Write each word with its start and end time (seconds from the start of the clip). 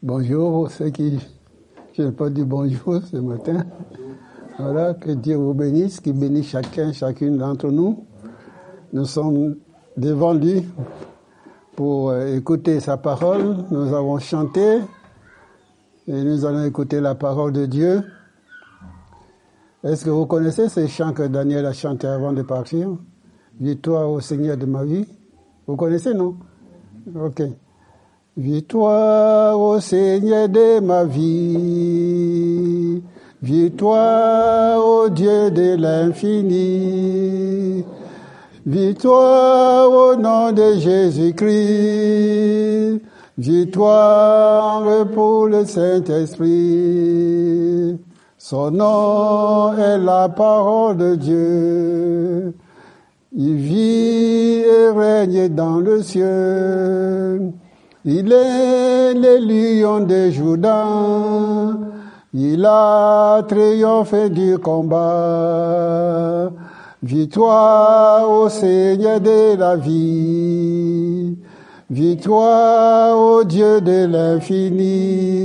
Bonjour 0.00 0.70
ceux 0.70 0.90
qui 0.90 1.18
je 1.92 2.02
n'ai 2.02 2.12
pas 2.12 2.30
dit 2.30 2.44
bonjour 2.44 3.02
ce 3.02 3.16
matin. 3.16 3.64
Voilà, 4.56 4.94
que 4.94 5.10
Dieu 5.10 5.34
vous 5.34 5.54
bénisse, 5.54 5.98
qu'il 5.98 6.12
bénisse 6.12 6.50
chacun, 6.50 6.92
chacune 6.92 7.36
d'entre 7.36 7.68
nous. 7.72 8.06
Nous 8.92 9.06
sommes 9.06 9.56
devant 9.96 10.34
lui 10.34 10.64
pour 11.74 12.10
euh, 12.10 12.36
écouter 12.36 12.78
sa 12.78 12.96
parole. 12.96 13.56
Nous 13.72 13.92
avons 13.92 14.20
chanté 14.20 14.78
et 16.06 16.22
nous 16.22 16.44
allons 16.44 16.64
écouter 16.64 17.00
la 17.00 17.16
parole 17.16 17.52
de 17.52 17.66
Dieu. 17.66 18.04
Est-ce 19.82 20.04
que 20.04 20.10
vous 20.10 20.26
connaissez 20.26 20.68
ces 20.68 20.86
chants 20.86 21.12
que 21.12 21.24
Daniel 21.24 21.66
a 21.66 21.72
chantés 21.72 22.06
avant 22.06 22.32
de 22.32 22.42
partir? 22.42 22.96
Victoire 23.60 24.08
au 24.08 24.20
Seigneur 24.20 24.56
de 24.56 24.66
ma 24.66 24.84
vie. 24.84 25.08
Vous 25.66 25.74
connaissez, 25.74 26.14
non? 26.14 26.36
Ok. 27.16 27.42
Victoire 28.38 29.58
au 29.58 29.80
Seigneur 29.80 30.48
de 30.48 30.78
ma 30.78 31.02
vie. 31.02 33.02
Victoire 33.42 34.78
au 34.78 35.08
Dieu 35.08 35.50
de 35.50 35.74
l'infini. 35.74 37.84
Victoire 38.64 39.90
au 39.90 40.14
nom 40.14 40.52
de 40.52 40.78
Jésus-Christ. 40.78 43.02
Victoire 43.36 44.84
pour 45.12 45.48
le 45.48 45.64
Saint-Esprit. 45.64 47.98
Son 48.38 48.70
nom 48.70 49.76
est 49.76 49.98
la 49.98 50.28
parole 50.28 50.96
de 50.96 51.16
Dieu. 51.16 52.54
Il 53.36 53.56
vit 53.56 54.60
et 54.60 54.90
règne 54.90 55.48
dans 55.48 55.80
le 55.80 56.04
ciel. 56.04 57.52
Il 58.04 58.32
est 58.32 59.14
le 59.14 59.38
lion 59.38 59.98
de 60.00 60.30
Judas. 60.30 61.74
Il 62.32 62.64
a 62.64 63.42
triomphé 63.42 64.30
du 64.30 64.56
combat. 64.58 66.52
Victoire 67.02 68.30
au 68.30 68.48
Seigneur 68.48 69.20
de 69.20 69.56
la 69.56 69.74
vie. 69.76 71.36
Victoire 71.90 73.18
au 73.18 73.42
Dieu 73.42 73.80
de 73.80 74.06
l'infini. 74.06 75.44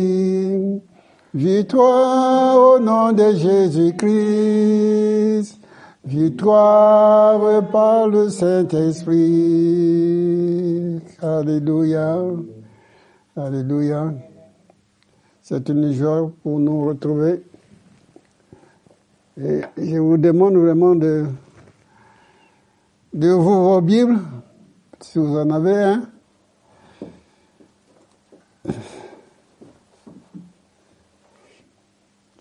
Victoire 1.33 2.55
au 2.55 2.77
nom 2.79 3.11
de 3.13 3.31
Jésus-Christ. 3.33 4.03
Victoire 6.05 7.65
par 7.71 8.09
le 8.09 8.27
Saint-Esprit. 8.27 9.21
Alléluia. 11.21 12.21
Alléluia. 13.37 14.13
C'est 15.41 15.69
une 15.69 15.93
joie 15.93 16.29
pour 16.43 16.59
nous 16.59 16.87
retrouver. 16.87 17.41
Et 19.37 19.61
je 19.77 19.97
vous 19.97 20.17
demande 20.17 20.55
vraiment 20.55 20.93
de, 20.93 21.25
de 23.13 23.29
vous 23.29 23.63
vos 23.63 23.79
Bibles, 23.79 24.19
si 24.99 25.19
vous 25.19 25.37
en 25.37 25.49
avez 25.51 25.83
un. 25.83 26.03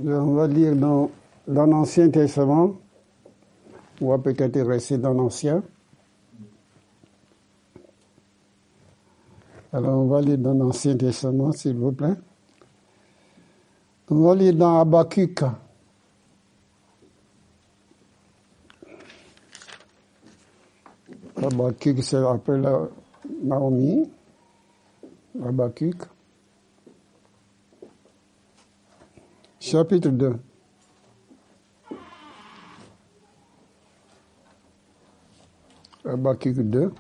On 0.05 0.35
va 0.35 0.49
lire 0.49 0.75
dans, 0.75 1.13
dans 1.47 1.67
l'Ancien 1.67 2.11
Testament. 2.11 2.82
Va 4.03 4.19
peut-être 4.19 4.61
rester 4.63 4.99
dans 4.99 5.15
l'Ancien. 5.15 5.63
Alors 9.73 10.01
on 10.01 10.07
va 10.07 10.21
lire 10.21 10.39
dans 10.39 10.55
l'Ancien 10.55 10.97
Testament, 10.97 11.53
s'il 11.53 11.77
vous 11.77 11.93
plaît. 11.93 12.17
On 14.11 14.17
va 14.17 14.35
lire 14.35 14.55
dans 14.55 14.81
Habakkuk. 14.81 15.45
Habakkuk, 21.37 22.03
c'est 22.03 22.17
après 22.17 22.59
la 22.59 22.89
Naomi. 23.43 24.11
Habakkuk. 25.41 26.03
Chapitre 29.61 30.09
2. 30.11 30.35
Habakkuk 36.23 36.57
2. 36.57 36.91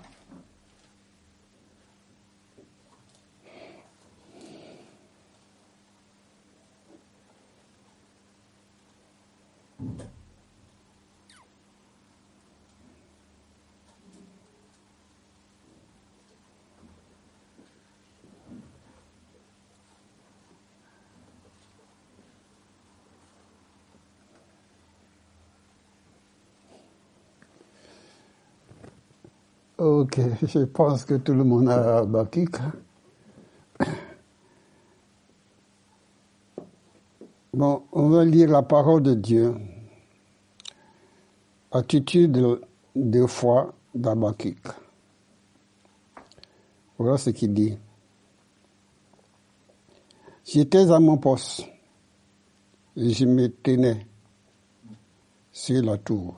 Je 30.16 30.64
pense 30.64 31.04
que 31.04 31.14
tout 31.14 31.32
le 31.32 31.44
monde 31.44 31.68
a 31.70 31.98
Habakkuk. 31.98 32.56
Bon, 37.54 37.82
on 37.92 38.08
va 38.08 38.24
lire 38.24 38.50
la 38.50 38.62
parole 38.62 39.02
de 39.02 39.14
Dieu. 39.14 39.54
Attitude 41.70 42.60
de 42.94 43.26
foi 43.26 43.74
d'Habakkuk. 43.94 44.58
Voilà 46.98 47.16
ce 47.16 47.30
qu'il 47.30 47.54
dit. 47.54 47.78
J'étais 50.44 50.90
à 50.90 51.00
mon 51.00 51.16
poste 51.16 51.66
et 52.96 53.10
je 53.10 53.24
me 53.24 53.48
tenais 53.48 54.06
sur 55.50 55.82
la 55.82 55.96
tour. 55.96 56.34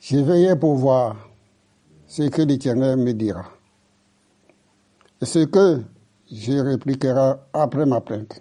Je 0.00 0.16
veillais 0.18 0.56
pour 0.56 0.76
voir 0.76 1.31
ce 2.12 2.28
que 2.28 2.42
l'Éternel 2.42 2.98
me 2.98 3.14
dira. 3.14 3.46
Et 5.22 5.24
ce 5.24 5.46
que 5.46 5.80
je 6.30 6.52
répliquerai 6.52 7.36
après 7.54 7.86
ma 7.86 8.02
plainte. 8.02 8.38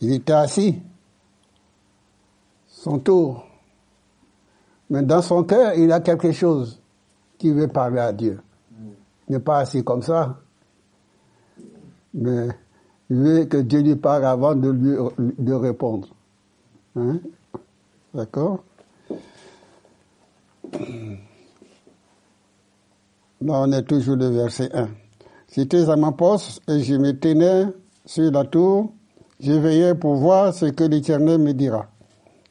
Il 0.00 0.12
était 0.12 0.34
assis, 0.34 0.80
son 2.68 3.00
tour. 3.00 3.44
Mais 4.88 5.02
dans 5.02 5.20
son 5.20 5.42
cœur, 5.42 5.74
il 5.74 5.90
a 5.90 5.98
quelque 5.98 6.30
chose 6.30 6.80
qui 7.36 7.50
veut 7.50 7.66
parler 7.66 7.98
à 7.98 8.12
Dieu. 8.12 8.40
Il 9.28 9.32
n'est 9.32 9.40
pas 9.40 9.58
assis 9.58 9.82
comme 9.82 10.02
ça. 10.02 10.38
Mais 12.14 12.46
il 13.10 13.16
veut 13.16 13.44
que 13.46 13.56
Dieu 13.56 13.80
lui 13.80 13.96
parle 13.96 14.26
avant 14.26 14.54
de 14.54 14.70
lui 14.70 15.54
répondre. 15.54 16.06
Hein? 16.94 17.18
D'accord? 18.14 18.62
Là, 23.40 23.60
on 23.60 23.72
est 23.72 23.82
toujours 23.82 24.16
le 24.16 24.28
verset 24.28 24.70
1. 24.74 24.88
J'étais 25.54 25.88
à 25.88 25.96
ma 25.96 26.12
poste 26.12 26.62
et 26.68 26.80
je 26.80 26.94
me 26.94 27.12
tenais 27.12 27.66
sur 28.04 28.30
la 28.30 28.44
tour. 28.44 28.92
Je 29.40 29.52
veillais 29.52 29.94
pour 29.94 30.16
voir 30.16 30.54
ce 30.54 30.66
que 30.66 30.84
l'Éternel 30.84 31.38
me 31.38 31.52
dira. 31.52 31.86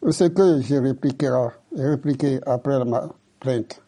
Ce 0.09 0.25
que 0.25 0.61
je 0.61 0.75
répliquerai, 0.75 1.49
répliquer 1.75 2.39
après 2.45 2.83
ma 2.85 3.09
plainte. 3.39 3.81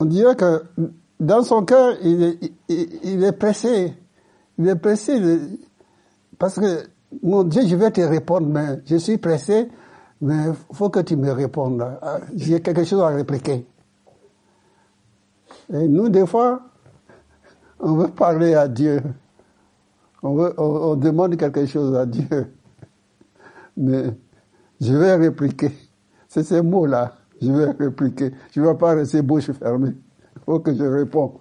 On 0.00 0.04
dirait 0.04 0.36
que 0.36 0.64
dans 1.18 1.42
son 1.42 1.64
cœur, 1.64 1.96
il, 2.02 2.38
est 2.68 3.32
pressé. 3.32 3.94
Il 4.58 4.68
est 4.68 4.76
pressé 4.76 5.20
parce 6.38 6.54
que 6.54 6.88
mon 7.22 7.44
Dieu, 7.44 7.62
je 7.66 7.76
vais 7.76 7.90
te 7.90 8.00
répondre, 8.00 8.46
mais 8.46 8.80
je 8.84 8.96
suis 8.96 9.18
pressé, 9.18 9.68
mais 10.20 10.48
il 10.48 10.76
faut 10.76 10.90
que 10.90 11.00
tu 11.00 11.16
me 11.16 11.30
répondes. 11.30 11.84
J'ai 12.34 12.60
quelque 12.60 12.84
chose 12.84 13.00
à 13.02 13.08
répliquer. 13.08 13.66
Et 15.72 15.88
nous, 15.88 16.08
des 16.08 16.26
fois, 16.26 16.62
on 17.80 17.94
veut 17.94 18.08
parler 18.08 18.54
à 18.54 18.68
Dieu. 18.68 19.02
On, 20.22 20.96
demande 20.96 21.36
quelque 21.36 21.64
chose 21.66 21.94
à 21.96 22.04
Dieu. 22.04 22.52
Mais 23.76 24.04
je 24.80 24.94
vais 24.94 25.14
répliquer. 25.14 25.72
C'est 26.26 26.42
ces 26.42 26.60
mots-là. 26.60 27.14
Je 27.40 27.52
vais 27.52 27.70
répliquer. 27.70 28.32
Je 28.50 28.60
ne 28.60 28.66
vais 28.66 28.74
pas 28.74 28.94
rester 28.94 29.22
bouche 29.22 29.50
fermée. 29.52 29.94
Il 30.36 30.42
faut 30.44 30.58
que 30.60 30.74
je 30.74 30.82
réponde. 30.82 31.34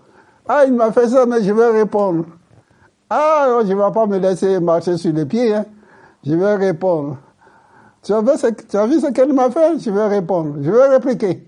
Ah, 0.48 0.64
il 0.66 0.74
m'a 0.74 0.92
fait 0.92 1.10
ça, 1.10 1.26
mais 1.26 1.42
je 1.42 1.52
vais 1.52 1.72
répondre. 1.72 2.26
Ah, 3.10 3.62
je 3.64 3.74
ne 3.74 3.76
vais 3.76 3.92
pas 3.94 4.06
me 4.06 4.18
laisser 4.18 4.60
marcher 4.60 4.98
sur 4.98 5.14
les 5.14 5.26
pieds. 5.26 5.54
Hein. 5.54 5.66
Je 6.26 6.34
vais 6.34 6.56
répondre. 6.56 7.18
Tu 8.04 8.14
as, 8.14 8.22
vu 8.22 8.38
ce, 9.00 9.12
qu'elle 9.12 9.34
m'a 9.34 9.50
fait? 9.50 9.80
Je 9.80 9.92
vais 9.92 10.08
répondre. 10.08 10.58
Je 10.62 10.72
vais 10.72 10.88
répliquer. 10.90 11.48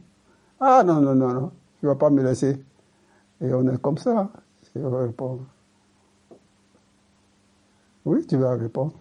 Ah 0.59 0.83
non, 0.85 1.01
non, 1.01 1.15
non, 1.15 1.33
non. 1.33 1.51
Tu 1.79 1.85
ne 1.85 1.91
vas 1.91 1.95
pas 1.95 2.09
me 2.09 2.23
laisser. 2.23 2.63
Et 3.41 3.53
on 3.53 3.67
est 3.67 3.81
comme 3.81 3.97
ça. 3.97 4.29
Je 4.75 4.79
vais 4.79 4.97
répondre. 5.05 5.41
Oui, 8.05 8.25
tu 8.25 8.37
vas 8.37 8.55
répondre. 8.55 8.93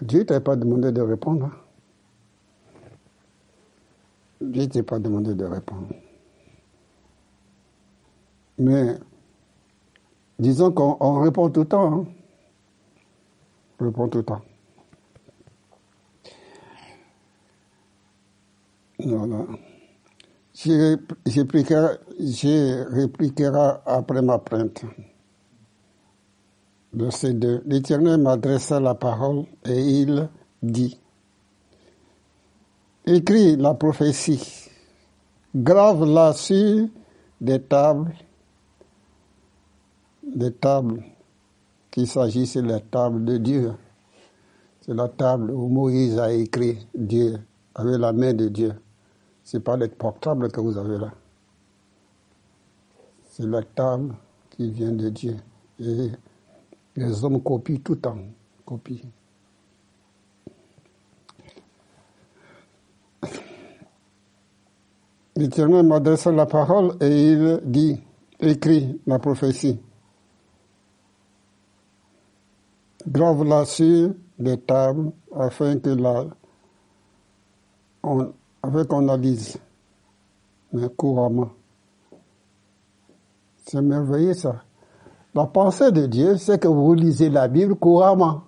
Dieu 0.00 0.20
ne 0.20 0.24
t'a 0.24 0.40
pas 0.40 0.56
demandé 0.56 0.92
de 0.92 1.00
répondre. 1.00 1.46
Hein. 1.46 1.52
Dieu 4.40 4.62
ne 4.62 4.68
t'a 4.68 4.82
pas 4.82 4.98
demandé 4.98 5.34
de 5.34 5.44
répondre. 5.44 5.88
Mais 8.58 8.98
disons 10.38 10.72
qu'on 10.72 11.20
répond 11.20 11.50
tout 11.50 11.60
le 11.60 11.66
temps. 11.66 11.92
Hein. 11.92 12.06
On 13.80 13.84
répond 13.84 14.08
tout 14.08 14.18
le 14.18 14.24
temps. 14.24 14.42
Voilà. 19.00 19.46
Je, 20.54 20.96
répliquerai 22.92 23.70
après 23.86 24.22
ma 24.22 24.38
plainte. 24.38 24.84
Verset 26.92 27.34
2. 27.34 27.62
L'Éternel 27.66 28.20
m'adressa 28.20 28.80
la 28.80 28.94
parole 28.94 29.44
et 29.64 29.78
il 29.78 30.28
dit 30.62 30.98
Écris 33.06 33.56
la 33.56 33.74
prophétie, 33.74 34.68
grave-la 35.54 36.32
sur 36.32 36.88
des 37.40 37.62
tables, 37.62 38.12
des 40.34 40.52
tables, 40.52 41.02
qu'il 41.90 42.06
s'agisse 42.06 42.56
de 42.56 42.62
la 42.62 42.80
table 42.80 43.24
de 43.24 43.38
Dieu. 43.38 43.72
C'est 44.82 44.94
la 44.94 45.08
table 45.08 45.50
où 45.50 45.68
Moïse 45.68 46.18
a 46.18 46.32
écrit 46.32 46.86
Dieu, 46.94 47.38
avec 47.74 47.98
la 47.98 48.12
main 48.12 48.32
de 48.32 48.48
Dieu. 48.48 48.72
Ce 49.44 49.56
n'est 49.56 49.62
pas 49.62 49.76
le 49.76 49.88
portable 49.88 50.50
que 50.50 50.60
vous 50.60 50.76
avez 50.76 50.98
là. 50.98 51.12
C'est 53.30 53.46
la 53.46 53.62
table 53.62 54.14
qui 54.50 54.70
vient 54.70 54.92
de 54.92 55.08
Dieu. 55.08 55.36
Et 55.80 56.10
les 56.96 57.24
hommes 57.24 57.42
copient 57.42 57.78
tout 57.78 57.94
le 57.94 58.00
temps. 58.00 58.18
Copient. 58.66 59.08
L'Éternel 65.36 65.86
m'adresse 65.86 66.26
la 66.26 66.46
parole 66.46 66.96
et 67.00 67.30
il 67.30 67.60
dit, 67.64 68.00
écrit 68.40 69.00
la 69.06 69.20
prophétie. 69.20 69.78
Grave-la 73.18 73.64
sur 73.64 74.10
les 74.38 74.58
tables 74.58 75.10
afin 75.34 75.76
que 75.80 75.90
la, 75.90 76.26
on, 78.04 78.32
qu'on 78.88 79.00
la 79.00 79.16
lise, 79.16 79.58
mais 80.72 80.88
couramment. 80.96 81.48
C'est 83.66 83.82
merveilleux 83.82 84.34
ça. 84.34 84.62
La 85.34 85.46
pensée 85.46 85.90
de 85.90 86.06
Dieu, 86.06 86.36
c'est 86.36 86.60
que 86.60 86.68
vous 86.68 86.94
lisez 86.94 87.28
la 87.28 87.48
Bible 87.48 87.74
couramment. 87.74 88.42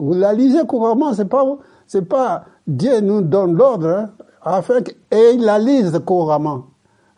Vous 0.00 0.14
la 0.14 0.32
lisez 0.32 0.66
couramment, 0.66 1.14
c'est 1.14 1.28
pas, 1.28 1.44
c'est 1.86 2.02
pas 2.08 2.44
Dieu 2.66 2.98
nous 2.98 3.20
donne 3.22 3.54
l'ordre, 3.54 3.86
hein, 3.86 4.10
afin 4.42 4.82
que, 4.82 4.90
et 5.12 5.36
la 5.36 5.60
lise 5.60 5.96
couramment. 6.04 6.64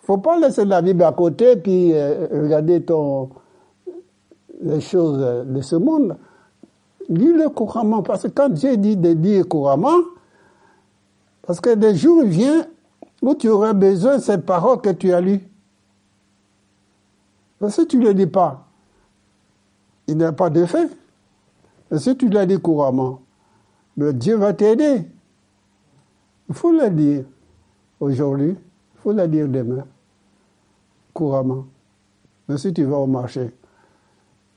Faut 0.01 0.19
pas 0.19 0.39
laisser 0.39 0.67
la 0.67 0.83
Bible 0.83 1.03
à 1.03 1.13
côté 1.13 1.57
puis 1.57 1.95
euh, 1.95 2.29
regarder 2.31 2.85
ton, 2.85 3.31
les 4.65 4.81
choses 4.81 5.47
de 5.47 5.61
ce 5.61 5.77
monde. 5.77 6.17
Lis-le 7.09 7.51
couramment, 7.51 8.03
parce 8.03 8.23
que 8.23 8.29
quand 8.29 8.49
Dieu 8.49 8.77
dit 8.77 8.97
de 8.97 9.11
lire 9.11 9.47
couramment, 9.47 10.01
parce 11.43 11.61
que 11.61 11.75
des 11.75 11.95
jours 11.95 12.25
viennent 12.25 12.67
où 13.21 13.35
tu 13.35 13.49
auras 13.49 13.75
besoin 13.75 14.17
de 14.17 14.23
ces 14.23 14.39
paroles 14.39 14.81
que 14.81 14.91
tu 14.91 15.13
as 15.13 15.21
lues. 15.21 15.47
Si 17.69 17.87
tu 17.87 17.99
ne 17.99 18.09
les 18.09 18.15
dis 18.15 18.27
pas, 18.27 18.67
il 20.07 20.19
n'y 20.19 20.25
a 20.25 20.33
pas 20.33 20.51
d'effet. 20.51 20.89
Si 21.97 22.17
tu 22.17 22.29
les 22.29 22.47
dis 22.47 22.59
couramment, 22.59 23.21
mais 23.97 24.13
Dieu 24.13 24.37
va 24.37 24.53
t'aider. 24.53 25.07
Il 26.49 26.55
faut 26.55 26.73
le 26.73 26.91
dire 26.91 27.25
aujourd'hui, 28.01 28.51
il 28.51 29.01
faut 29.01 29.13
le 29.13 29.29
dire 29.29 29.49
demain, 29.49 29.85
couramment. 31.13 31.67
Mais 32.49 32.59
si 32.59 32.73
tu 32.73 32.85
vas 32.85 32.99
au 32.99 33.07
marché, 33.07 33.55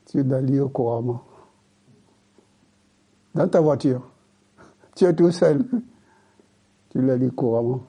tu 0.08 0.24
dois 0.24 0.40
lire 0.40 0.70
couramment. 0.72 1.22
Dans 3.34 3.48
ta 3.48 3.60
voiture, 3.60 4.02
tu 4.94 5.04
es 5.04 5.14
tout 5.14 5.30
seul, 5.30 5.64
tu 6.90 7.00
le 7.00 7.14
lis 7.16 7.30
couramment. 7.30 7.80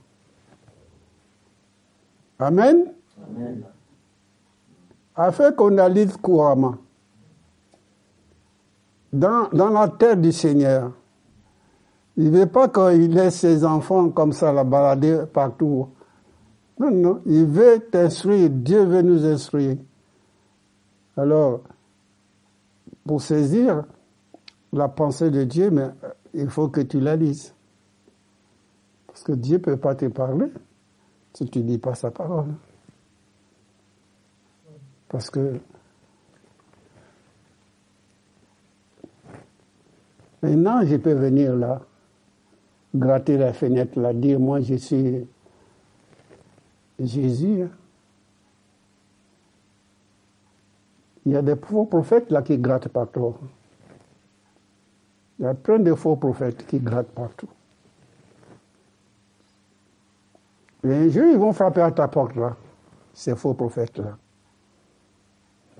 Amen. 2.39 2.94
Amen 3.18 3.63
afin 5.19 5.51
qu'on 5.51 5.77
analyse 5.77 6.16
couramment. 6.16 6.75
Dans, 9.12 9.50
dans 9.51 9.69
la 9.69 9.89
terre 9.89 10.16
du 10.16 10.31
Seigneur, 10.31 10.94
il 12.16 12.31
ne 12.31 12.39
veut 12.39 12.45
pas 12.45 12.69
qu'il 12.69 13.13
laisse 13.13 13.39
ses 13.39 13.66
enfants 13.66 14.10
comme 14.10 14.31
ça 14.31 14.54
la 14.54 14.63
balader 14.63 15.24
partout. 15.33 15.89
Non, 16.80 16.92
non, 16.92 17.21
il 17.25 17.45
veut 17.45 17.80
t'instruire, 17.92 18.50
Dieu 18.50 18.86
veut 18.86 19.01
nous 19.01 19.25
instruire. 19.25 19.75
Alors, 21.18 21.62
pour 23.09 23.23
saisir 23.23 23.85
la 24.71 24.88
pensée 24.88 25.31
de 25.31 25.44
Dieu, 25.44 25.71
mais 25.71 25.88
il 26.35 26.47
faut 26.47 26.67
que 26.67 26.81
tu 26.81 27.00
la 27.00 27.15
lises. 27.15 27.56
Parce 29.07 29.23
que 29.23 29.31
Dieu 29.31 29.57
ne 29.57 29.63
peut 29.63 29.77
pas 29.77 29.95
te 29.95 30.06
parler 30.06 30.45
si 31.33 31.47
tu 31.47 31.57
ne 31.57 31.63
dis 31.63 31.79
pas 31.79 31.95
sa 31.95 32.11
parole. 32.11 32.53
Parce 35.07 35.31
que 35.31 35.59
maintenant, 40.44 40.85
je 40.85 40.95
peux 40.97 41.13
venir 41.13 41.56
là, 41.56 41.81
gratter 42.94 43.38
la 43.38 43.53
fenêtre, 43.53 44.00
là, 44.00 44.13
dire 44.13 44.39
moi 44.39 44.61
je 44.61 44.75
suis 44.75 45.27
Jésus. 47.00 47.63
Hein. 47.63 47.71
Il 51.25 51.33
y 51.33 51.36
a 51.36 51.42
des 51.42 51.56
faux 51.56 51.86
prophètes 51.86 52.31
là 52.31 52.42
qui 52.42 52.57
grattent 52.57 52.88
partout. 52.88 53.36
Il 55.38 55.45
y 55.45 55.48
a 55.48 55.54
plein 55.54 55.80
de 55.80 55.94
faux 55.94 56.16
prophètes 56.16 56.66
qui 56.68 56.80
grattent 56.80 57.12
partout. 57.12 57.50
Et 60.83 60.94
un 60.94 61.09
jour, 61.09 61.26
ils 61.31 61.38
vont 61.38 61.54
frapper 61.54 61.81
à 61.81 61.92
ta 61.92 62.07
porte 62.07 62.35
là, 62.35 62.56
ces 63.14 63.35
faux 63.35 63.54
prophètes 63.54 63.97
là. 63.97 64.18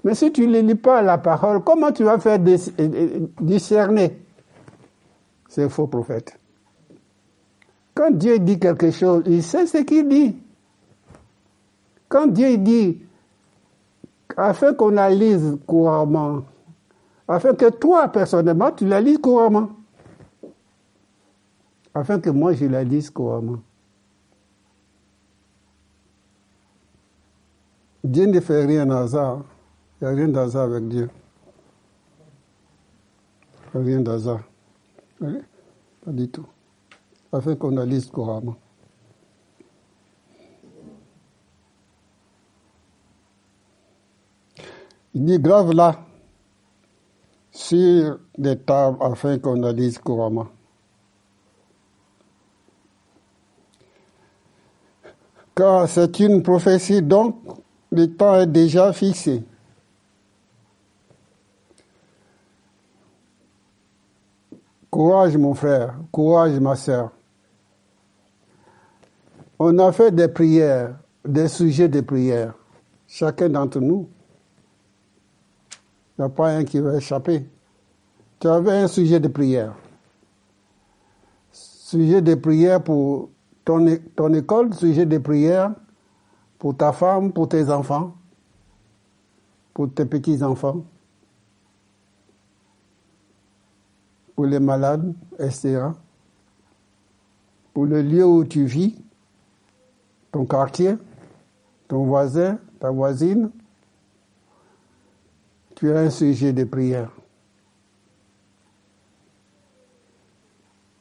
Mais 0.04 0.16
si 0.16 0.32
tu 0.32 0.48
ne 0.48 0.62
lis 0.62 0.76
pas 0.76 1.02
la 1.02 1.18
parole, 1.18 1.64
comment 1.64 1.92
tu 1.92 2.04
vas 2.04 2.20
faire 2.20 2.40
discerner 2.40 4.18
ces 5.48 5.68
faux 5.68 5.88
prophètes? 5.88 6.40
Quand 7.94 8.12
Dieu 8.12 8.40
dit 8.40 8.60
quelque 8.60 8.92
chose, 8.92 9.24
il 9.26 9.44
sait 9.44 9.68
ce 9.68 9.80
qu'il 9.80 10.08
dit. 10.08 10.38
Quand 12.08 12.28
Dieu 12.28 12.58
dit, 12.58 13.02
afin 14.38 14.74
qu'on 14.74 14.90
la 14.90 15.10
lise 15.10 15.58
couramment, 15.66 16.44
afin 17.28 17.54
que 17.54 17.70
toi, 17.70 18.08
personnellement, 18.08 18.72
tu 18.72 18.86
la 18.86 19.02
lises 19.02 19.18
couramment, 19.18 19.70
afin 21.94 22.20
que 22.20 22.30
moi, 22.30 22.54
je 22.54 22.66
la 22.66 22.84
lise 22.84 23.10
couramment. 23.10 23.60
Dieu 28.04 28.26
ne 28.26 28.40
fait 28.40 28.66
rien 28.66 28.90
hasard. 28.90 29.44
Il 30.02 30.08
n'y 30.08 30.14
a 30.14 30.16
rien 30.16 30.28
d'hasard 30.30 30.64
avec 30.64 30.88
Dieu. 30.88 31.10
Rien 33.74 34.00
d'hasard. 34.00 34.40
Pas 35.20 36.12
du 36.12 36.30
tout. 36.30 36.46
Afin 37.32 37.56
qu'on 37.56 37.72
analyse 37.72 38.08
couramment. 38.10 38.56
Dit 45.14 45.40
grave 45.40 45.72
là 45.74 46.06
sur 47.52 48.20
des 48.38 48.58
tables 48.58 48.98
afin 49.02 49.38
qu'on 49.40 49.64
analyse 49.64 49.98
couramment. 49.98 50.48
Car 55.56 55.90
c'est 55.90 56.20
une 56.20 56.42
prophétie, 56.42 57.02
donc 57.02 57.36
le 57.92 58.08
temps 58.08 58.36
est 58.36 58.48
déjà 58.48 58.94
fixé. 58.94 59.44
Courage 64.90 65.38
mon 65.38 65.54
frère, 65.54 65.96
courage 66.12 66.60
ma 66.60 66.76
sœur. 66.76 67.12
On 69.60 69.78
a 69.80 69.92
fait 69.92 70.12
des 70.12 70.30
prières, 70.30 70.98
des 71.26 71.48
sujets 71.48 71.90
de 71.90 72.02
prières, 72.02 72.54
chacun 73.08 73.50
d'entre 73.50 73.80
nous. 73.80 74.08
Il 76.20 76.24
n'y 76.24 76.26
a 76.26 76.30
pas 76.30 76.50
un 76.50 76.66
qui 76.66 76.80
va 76.80 76.98
échapper. 76.98 77.48
tu 78.42 78.48
avais 78.50 78.74
un 78.74 78.88
sujet 78.90 79.22
de 79.22 79.30
prière. 79.30 79.74
Sujet 81.50 82.22
de 82.22 82.36
prière 82.36 82.84
pour 82.84 83.30
ton, 83.64 83.98
ton 84.18 84.34
école, 84.34 84.74
sujet 84.74 85.06
de 85.06 85.18
prière 85.18 85.74
pour 86.58 86.76
ta 86.76 86.92
femme, 86.92 87.32
pour 87.32 87.48
tes 87.48 87.70
enfants, 87.70 88.16
pour 89.74 89.94
tes 89.94 90.04
petits-enfants, 90.04 90.84
pour 94.36 94.46
les 94.46 94.60
malades, 94.60 95.14
etc. 95.40 95.84
Pour 97.74 97.86
le 97.86 98.02
lieu 98.02 98.26
où 98.26 98.44
tu 98.44 98.66
vis, 98.66 99.02
ton 100.34 100.46
quartier, 100.46 100.98
ton 101.88 102.04
voisin, 102.04 102.60
ta 102.82 102.92
voisine, 102.92 103.52
tu 105.80 105.90
un 105.96 106.10
sujet 106.10 106.52
de 106.52 106.66
prière. 106.66 107.10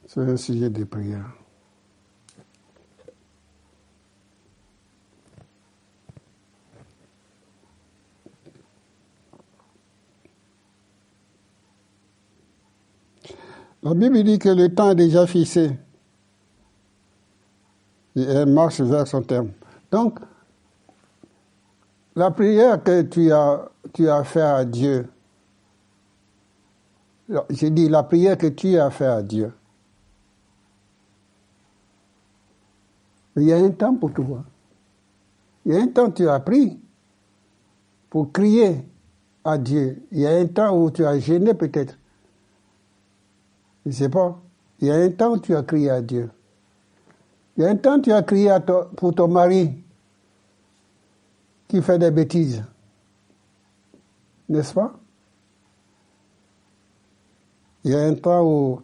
C'est 0.06 0.20
un 0.20 0.37
sujet 0.37 0.70
de 0.70 0.85
prière. 0.85 1.32
La 13.82 13.94
Bible 13.94 14.23
dit 14.23 14.38
que 14.38 14.49
le 14.49 14.73
temps 14.73 14.92
est 14.92 14.94
déjà 14.94 15.26
fixé. 15.26 15.76
Et 18.14 18.23
elle 18.23 18.47
marche 18.47 18.80
vers 18.80 19.08
son 19.08 19.23
terme. 19.23 19.50
Donc, 19.90 20.20
la 22.18 22.32
prière 22.32 22.82
que 22.82 23.02
tu 23.02 23.30
as, 23.32 23.70
tu 23.92 24.06
fait 24.25 24.40
à 24.40 24.64
Dieu, 24.64 25.08
j'ai 27.48 27.70
dit 27.70 27.88
la 27.88 28.02
prière 28.02 28.37
que 28.37 28.48
tu 28.48 28.76
as 28.76 28.90
fait 28.90 29.06
à 29.06 29.22
Dieu, 29.22 29.52
il 33.37 33.44
y 33.44 33.52
a 33.52 33.56
un 33.56 33.70
temps 33.70 33.94
pour 33.94 34.12
toi. 34.12 34.42
Il 35.64 35.75
y 35.75 35.76
a 35.76 35.80
un 35.80 35.87
temps 35.87 36.06
où 36.06 36.10
tu 36.10 36.28
as 36.28 36.40
pris 36.40 36.80
pour 38.10 38.32
crier 38.32 38.84
à 39.44 39.56
Dieu. 39.56 40.02
Il 40.10 40.18
y 40.18 40.26
a 40.26 40.30
un 40.30 40.46
temps 40.46 40.76
où 40.76 40.90
tu 40.90 41.04
as 41.04 41.20
gêné 41.20 41.54
peut-être. 41.54 41.96
Je 43.84 43.90
ne 43.90 43.94
sais 43.94 44.08
pas. 44.08 44.40
Il 44.80 44.88
y 44.88 44.90
a 44.90 44.96
un 44.96 45.10
temps 45.10 45.34
où 45.34 45.38
tu 45.38 45.54
as 45.54 45.62
crié 45.62 45.90
à 45.90 46.02
Dieu. 46.02 46.30
Il 47.56 47.62
y 47.62 47.66
a 47.66 47.70
un 47.70 47.76
temps 47.76 47.98
où 47.98 48.00
tu 48.00 48.10
as 48.10 48.22
crié 48.22 48.56
pour 48.96 49.14
ton 49.14 49.28
mari 49.28 49.84
qui 51.68 51.82
fait 51.82 51.98
des 51.98 52.10
bêtises. 52.10 52.64
N'est-ce 54.48 54.72
pas? 54.72 54.98
Il 57.84 57.92
y 57.92 57.94
a 57.94 58.00
un 58.00 58.14
temps 58.14 58.42
où 58.42 58.80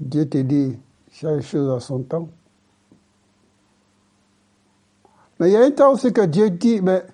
Dieu 0.00 0.28
te 0.28 0.38
dit 0.38 0.78
chaque 1.12 1.42
chose 1.42 1.70
à 1.70 1.80
son 1.80 2.02
temps. 2.02 2.28
Mais 5.38 5.50
il 5.50 5.52
y 5.52 5.56
a 5.56 5.62
un 5.62 5.70
temps 5.70 5.92
aussi 5.92 6.12
que 6.12 6.22
Dieu 6.22 6.50
dit, 6.50 6.80
mais 6.80 7.04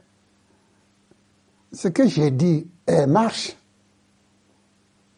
ce 1.72 1.88
que 1.88 2.06
j'ai 2.06 2.30
dit, 2.30 2.68
elle 2.86 3.10
marche. 3.10 3.56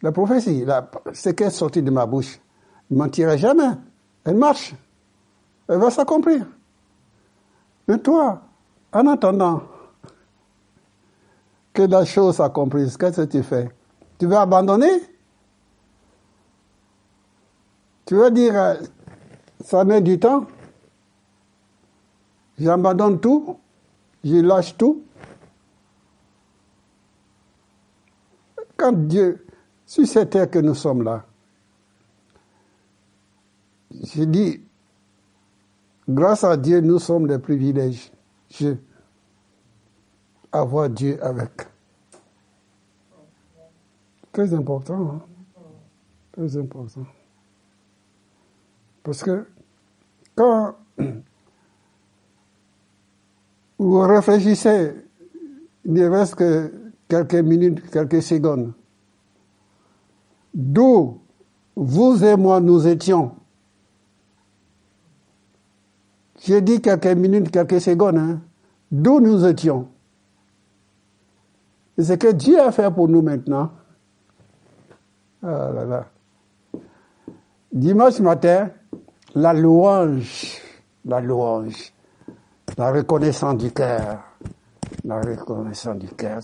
La 0.03 0.13
prophétie, 0.13 0.65
ce 1.13 1.31
qui 1.31 1.43
est 1.43 1.51
sorti 1.51 1.83
de 1.83 1.91
ma 1.91 2.07
bouche, 2.07 2.41
ne 2.91 2.97
mentirait 2.97 3.39
jamais. 3.39 3.71
Elle 4.25 4.37
marche. 4.37 4.75
Elle 5.69 5.79
va 5.79 5.91
s'accomplir. 5.91 6.47
Mais 7.91 7.99
toi, 7.99 8.41
en 8.93 9.07
attendant 9.09 9.65
que 11.73 11.83
la 11.83 12.05
chose 12.05 12.37
s'accomplisse, 12.37 12.97
qu'est-ce 12.97 13.23
que 13.23 13.27
tu 13.27 13.43
fais? 13.43 13.69
Tu 14.17 14.27
veux 14.27 14.37
abandonner? 14.37 15.03
Tu 18.07 18.15
veux 18.15 18.31
dire, 18.31 18.55
euh, 18.55 18.75
ça 19.65 19.83
met 19.85 20.01
du 20.01 20.21
temps? 20.21 20.47
J'abandonne 22.61 23.19
tout 23.19 23.59
Je 24.23 24.37
lâche 24.37 24.77
tout. 24.77 25.03
Quand 28.77 28.93
Dieu, 28.93 29.45
si 29.85 30.07
c'était 30.07 30.47
que 30.47 30.61
nous 30.61 30.77
sommes 30.77 31.03
là, 31.03 31.25
je 33.91 34.23
dis, 34.23 34.61
Grâce 36.11 36.43
à 36.43 36.57
Dieu, 36.57 36.81
nous 36.81 36.99
sommes 36.99 37.29
des 37.29 37.39
privilèges. 37.39 38.11
Je, 38.51 38.75
avoir 40.51 40.91
Dieu 40.91 41.25
avec. 41.25 41.53
Très 44.33 44.53
important. 44.53 45.13
Hein? 45.13 45.21
Très 46.33 46.57
important. 46.57 47.07
Parce 49.05 49.23
que 49.23 49.47
quand 50.35 50.75
vous 53.79 54.01
réfléchissez, 54.01 54.95
il 55.85 55.93
ne 55.93 56.09
reste 56.09 56.35
que 56.35 56.73
quelques 57.07 57.35
minutes, 57.37 57.89
quelques 57.89 58.23
secondes. 58.23 58.73
D'où 60.53 61.21
vous 61.77 62.25
et 62.25 62.37
moi 62.37 62.61
nous 62.61 62.85
étions 62.89 63.37
j'ai 66.41 66.63
dit 66.63 66.81
quelques 66.81 67.07
minutes, 67.07 67.51
quelques 67.51 67.81
secondes, 67.81 68.17
hein, 68.17 68.41
d'où 68.91 69.21
nous 69.21 69.45
étions. 69.45 69.89
Et 71.99 72.03
ce 72.03 72.15
que 72.15 72.33
Dieu 72.33 72.59
a 72.61 72.73
fait 72.73 72.91
pour 72.91 73.09
nous 73.09 73.21
maintenant. 73.21 73.71
Ah 75.43 75.71
là 75.75 75.85
là. 75.85 76.07
Dimanche 77.73 78.21
matin, 78.21 78.71
la 79.35 79.53
louange, 79.53 80.59
la 81.05 81.21
louange, 81.21 81.93
la 82.77 82.91
reconnaissance 82.91 83.59
du 83.59 83.71
cœur, 83.71 84.19
la 85.05 85.21
reconnaissance 85.21 85.99
du 85.99 86.09
cœur. 86.09 86.41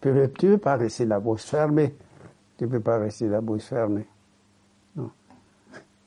Tu 0.00 0.08
ne 0.08 0.26
peux 0.26 0.58
pas 0.58 0.76
rester 0.76 1.04
la 1.04 1.20
bouche 1.20 1.44
fermée. 1.44 1.94
Tu 2.58 2.64
ne 2.64 2.70
peux 2.70 2.80
pas 2.80 2.98
rester 2.98 3.28
la 3.28 3.40
bouche 3.40 3.62
fermée 3.62 4.06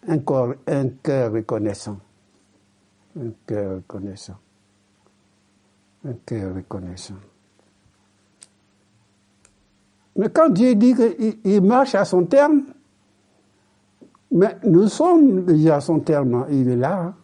un, 0.07 0.17
un 0.67 0.89
cœur 1.01 1.31
reconnaissant. 1.31 1.97
Un 3.19 3.31
cœur 3.45 3.75
reconnaissant. 3.75 4.37
Un 6.05 6.13
cœur 6.25 6.55
reconnaissant. 6.55 7.15
Mais 10.15 10.29
quand 10.29 10.49
Dieu 10.49 10.75
dit 10.75 10.93
qu'il 10.95 11.61
marche 11.61 11.95
à 11.95 12.05
son 12.05 12.25
terme, 12.25 12.63
mais 14.31 14.57
nous 14.63 14.87
sommes 14.87 15.45
déjà 15.45 15.77
à 15.77 15.81
son 15.81 15.99
terme, 15.99 16.45
il 16.49 16.69
est 16.69 16.75
là. 16.75 17.01
Hein. 17.01 17.15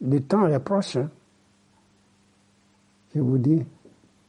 Le 0.00 0.20
temps 0.20 0.46
est 0.46 0.58
proche. 0.58 0.96
Hein. 0.96 1.10
Je 3.14 3.20
vous 3.20 3.38
dis, 3.38 3.64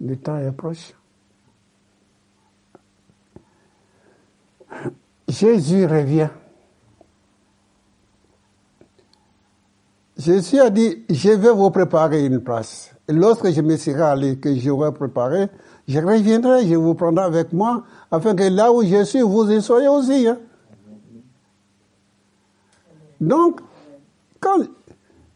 le 0.01 0.15
temps 0.15 0.37
est 0.37 0.51
proche. 0.51 0.93
Jésus 5.27 5.85
revient. 5.85 6.29
Jésus 10.17 10.59
a 10.59 10.69
dit, 10.69 11.05
je 11.09 11.29
vais 11.29 11.51
vous 11.51 11.69
préparer 11.69 12.25
une 12.25 12.39
place. 12.39 12.91
Et 13.07 13.13
lorsque 13.13 13.51
je 13.51 13.61
me 13.61 13.77
serai 13.77 14.01
allé, 14.01 14.39
que 14.39 14.53
j'aurai 14.55 14.91
préparé, 14.91 15.47
je 15.87 15.99
reviendrai, 15.99 16.67
je 16.67 16.75
vous 16.75 16.95
prendrai 16.95 17.25
avec 17.25 17.53
moi, 17.53 17.83
afin 18.09 18.35
que 18.35 18.43
là 18.43 18.71
où 18.71 18.83
je 18.83 19.03
suis, 19.03 19.21
vous 19.21 19.49
y 19.51 19.61
soyez 19.61 19.87
aussi. 19.87 20.27
Hein. 20.27 20.39
Donc, 23.21 23.61
quand, 24.39 24.63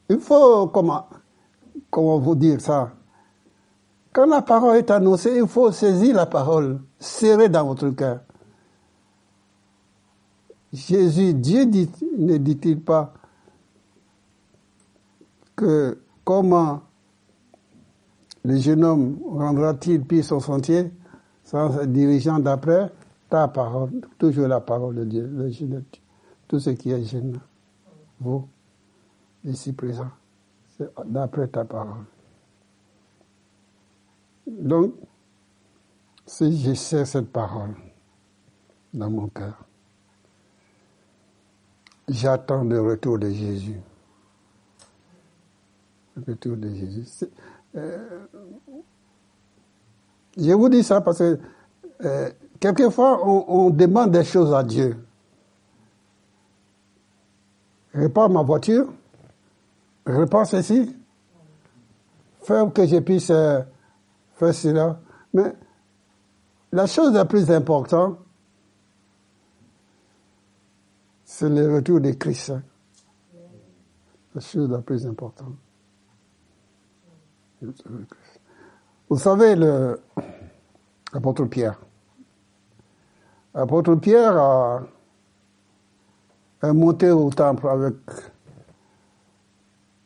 il 0.10 0.20
faut, 0.20 0.68
comment, 0.68 1.08
comment 1.90 2.18
vous 2.18 2.36
dire 2.36 2.60
ça? 2.60 2.92
Quand 4.12 4.26
la 4.26 4.42
parole 4.42 4.78
est 4.78 4.92
annoncée, 4.92 5.38
il 5.38 5.48
faut 5.48 5.72
saisir 5.72 6.16
la 6.16 6.26
parole, 6.26 6.82
serrer 7.00 7.50
dans 7.50 7.66
votre 7.66 7.90
cœur. 7.92 8.22
Jésus, 10.74 11.34
Dieu 11.34 11.66
dit, 11.66 11.90
ne 12.18 12.38
dit-il 12.38 12.82
pas, 12.82 13.14
que 15.62 16.02
comment 16.24 16.82
le 18.44 18.58
jeune 18.58 18.84
homme 18.84 19.20
rendra-t-il 19.24 20.04
puis 20.04 20.24
son 20.24 20.40
sentier 20.40 20.92
sans 21.44 21.86
dirigeant 21.86 22.40
d'après? 22.40 22.92
Ta 23.30 23.48
parole, 23.48 23.92
toujours 24.18 24.48
la 24.48 24.60
parole 24.60 24.96
de 24.96 25.04
Dieu, 25.06 25.28
le 25.28 25.52
jeune, 25.52 25.84
tout 26.48 26.60
ce 26.60 26.72
qui 26.72 26.92
est 26.92 27.04
jeune, 27.04 27.40
vous, 28.20 28.48
ici 29.46 29.72
présent, 29.72 30.10
c'est 30.76 30.90
d'après 31.06 31.48
ta 31.48 31.64
parole. 31.64 32.06
Donc, 34.48 34.96
si 36.26 36.60
je 36.60 36.74
sais 36.74 37.06
cette 37.06 37.32
parole 37.32 37.76
dans 38.94 39.10
mon 39.12 39.28
cœur, 39.28 39.64
j'attends 42.10 42.64
le 42.64 42.82
retour 42.82 43.20
de 43.20 43.30
Jésus 43.30 43.80
retour 46.28 46.58
de 46.58 46.70
Jésus. 46.74 47.26
Euh, 47.76 48.26
je 50.38 50.52
vous 50.52 50.70
dis 50.70 50.84
ça 50.84 51.02
parce 51.02 51.20
que 51.20 51.40
Euh, 52.04 52.32
quelquefois, 52.60 53.28
on, 53.28 53.70
demande 53.70 54.12
des 54.12 54.24
choses 54.24 54.54
à 54.54 54.64
Dieu. 54.64 55.06
Répare 57.94 58.30
ma 58.30 58.42
voiture, 58.42 58.88
répare 60.06 60.48
ceci, 60.48 60.96
fais 62.42 62.64
que 62.74 62.88
je 62.88 62.98
puisse 63.00 63.30
euh, 63.30 63.62
faire 64.36 64.54
cela. 64.54 65.00
Mais 65.34 65.54
la 66.72 66.88
chose 66.88 67.14
la 67.14 67.26
plus 67.26 67.52
importante, 67.52 68.18
c'est 71.26 71.50
le 71.50 71.76
retour 71.76 72.00
de 72.00 72.12
Christ. 72.12 72.54
La 74.34 74.42
chose 74.42 74.70
la 74.70 74.80
plus 74.80 75.06
importante. 75.06 75.54
Vous 79.10 79.18
savez, 79.18 79.56
l'apôtre 81.14 81.46
Pierre. 81.46 81.80
L'apôtre 83.54 83.96
Pierre 83.96 84.38
a, 84.38 84.82
monté 86.74 87.10
au 87.12 87.30
temple 87.30 87.68
avec 87.68 87.96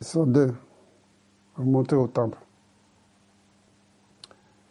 sont 0.00 0.26
deux. 0.26 0.54
Sont 1.56 1.62
montés 1.62 1.96
au 1.96 2.06
temple. 2.06 2.38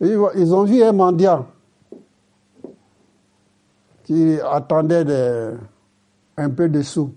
Ils 0.01 0.53
ont 0.53 0.63
vu 0.63 0.83
un 0.83 0.91
mendiant 0.91 1.47
qui 4.03 4.39
attendait 4.41 5.57
un 6.37 6.49
peu 6.49 6.69
de 6.69 6.81
sous. 6.81 7.15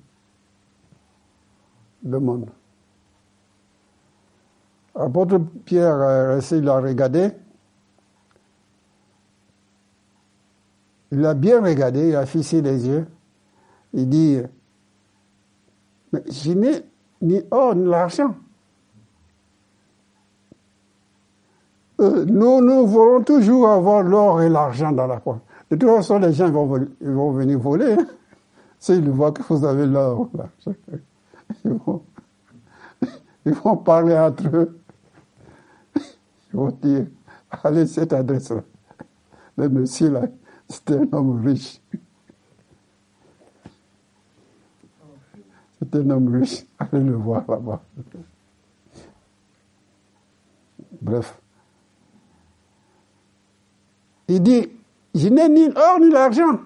Le 2.04 2.20
monde. 2.20 2.48
L'apôtre 4.98 5.38
Pierre 5.64 6.00
euh, 6.00 6.40
il 6.50 6.68
a 6.68 6.80
regardé. 6.80 7.30
Il 11.12 11.24
a 11.24 11.34
bien 11.34 11.62
regardé, 11.62 12.08
il 12.08 12.16
a 12.16 12.26
fixé 12.26 12.60
les 12.60 12.86
yeux. 12.86 13.06
Il 13.94 14.08
dit, 14.08 14.38
mais 16.12 16.22
je 16.28 16.50
n'ai 16.52 16.82
ni 17.22 17.40
or 17.50 17.76
ni 17.76 17.88
l'argent. 17.88 18.34
Euh, 22.00 22.24
nous, 22.26 22.60
nous 22.60 22.86
voulons 22.86 23.22
toujours 23.22 23.68
avoir 23.68 24.02
l'or 24.02 24.42
et 24.42 24.48
l'argent 24.48 24.92
dans 24.92 25.06
la 25.06 25.20
poche. 25.20 25.38
De 25.70 25.76
toute 25.76 25.88
façon, 25.88 26.18
les 26.18 26.32
gens 26.32 26.50
vont, 26.50 27.32
venir 27.32 27.58
voler. 27.58 27.92
hein. 27.92 28.06
S'ils 28.78 29.08
voient 29.10 29.32
que 29.32 29.42
vous 29.42 29.64
avez 29.64 29.86
l'or, 29.86 30.28
ils 31.64 33.54
vont 33.54 33.76
parler 33.76 34.16
entre 34.16 34.46
eux. 34.54 34.77
Ils 36.52 36.56
vont 36.56 36.70
dire, 36.70 37.06
allez, 37.62 37.86
cette 37.86 38.12
adresse-là. 38.12 38.62
Le 39.56 39.68
monsieur 39.68 40.10
là, 40.10 40.22
c'était 40.68 40.96
un 40.96 41.08
homme 41.12 41.44
riche. 41.44 41.80
C'est 45.80 45.94
un 45.96 46.10
homme 46.10 46.34
riche. 46.34 46.64
Allez 46.78 47.04
le 47.04 47.14
voir 47.14 47.44
là-bas. 47.48 47.82
Bref. 51.00 51.40
Il 54.28 54.42
dit, 54.42 54.68
je 55.14 55.28
n'ai 55.28 55.48
ni 55.48 55.68
l'or 55.68 56.00
ni 56.00 56.10
l'argent. 56.10 56.60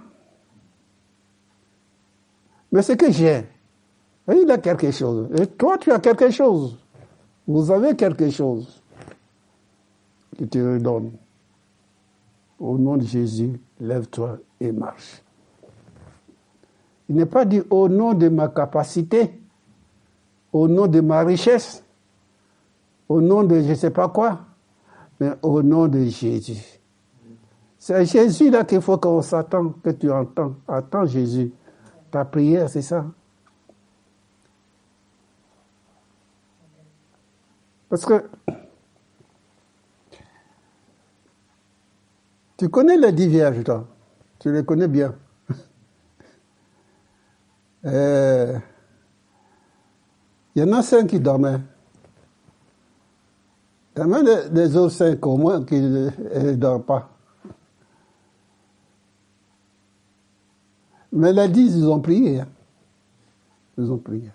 Mais 2.70 2.82
ce 2.82 2.92
que 2.92 3.10
j'ai, 3.12 3.46
il 4.28 4.50
a 4.50 4.58
quelque 4.58 4.90
chose. 4.90 5.28
Et 5.38 5.46
toi, 5.46 5.78
tu 5.78 5.92
as 5.92 5.98
quelque 5.98 6.30
chose. 6.30 6.78
Vous 7.46 7.70
avez 7.70 7.94
quelque 7.96 8.30
chose 8.30 8.81
que 10.42 10.46
tu 10.48 10.60
redonnes. 10.60 11.12
Au 12.58 12.76
nom 12.76 12.96
de 12.96 13.04
Jésus, 13.04 13.60
lève-toi 13.78 14.38
et 14.58 14.72
marche. 14.72 15.22
Il 17.08 17.14
n'est 17.14 17.26
pas 17.26 17.44
dit 17.44 17.62
au 17.70 17.88
nom 17.88 18.12
de 18.12 18.28
ma 18.28 18.48
capacité, 18.48 19.40
au 20.52 20.66
nom 20.66 20.88
de 20.88 21.00
ma 21.00 21.20
richesse, 21.20 21.84
au 23.08 23.20
nom 23.20 23.44
de 23.44 23.60
je 23.60 23.68
ne 23.68 23.74
sais 23.74 23.90
pas 23.90 24.08
quoi, 24.08 24.40
mais 25.20 25.30
au 25.42 25.62
nom 25.62 25.86
de 25.86 26.04
Jésus. 26.06 26.80
C'est 27.78 27.94
à 27.94 28.04
Jésus 28.04 28.50
là 28.50 28.64
qu'il 28.64 28.80
faut 28.80 28.98
qu'on 28.98 29.22
s'attend, 29.22 29.70
que 29.82 29.90
tu 29.90 30.10
entends. 30.10 30.54
Attends 30.66 31.06
Jésus. 31.06 31.52
Ta 32.10 32.24
prière, 32.24 32.68
c'est 32.68 32.82
ça. 32.82 33.04
Parce 37.88 38.04
que 38.04 38.24
tu 42.62 42.70
connais 42.70 42.96
les 42.98 43.12
dix 43.12 43.28
vierges, 43.28 43.64
toi? 43.64 43.88
Tu 44.40 44.52
les 44.52 44.64
connais 44.64 44.88
bien. 44.88 45.14
Euh, 47.86 48.58
Il 50.54 50.62
y 50.62 50.64
en 50.68 50.72
a 50.72 50.82
cinq 50.82 51.08
qui 51.08 51.20
dormaient. 51.20 51.60
Il 53.96 54.00
y 54.02 54.04
en 54.04 54.12
a 54.12 54.22
des, 54.22 54.50
des 54.50 54.76
autres 54.76 54.94
cinq 54.94 55.26
au 55.26 55.36
moins 55.38 55.64
qui 55.64 55.80
ne 55.80 56.10
ne 56.34 56.54
dorment 56.54 56.84
pas. 56.84 57.10
Mais 61.12 61.32
les 61.32 61.48
dix, 61.48 61.76
ils 61.76 61.86
ont 61.88 62.00
prié. 62.00 62.40
hein. 62.40 62.48
Ils 63.78 63.90
ont 63.90 63.98
prié. 63.98 64.30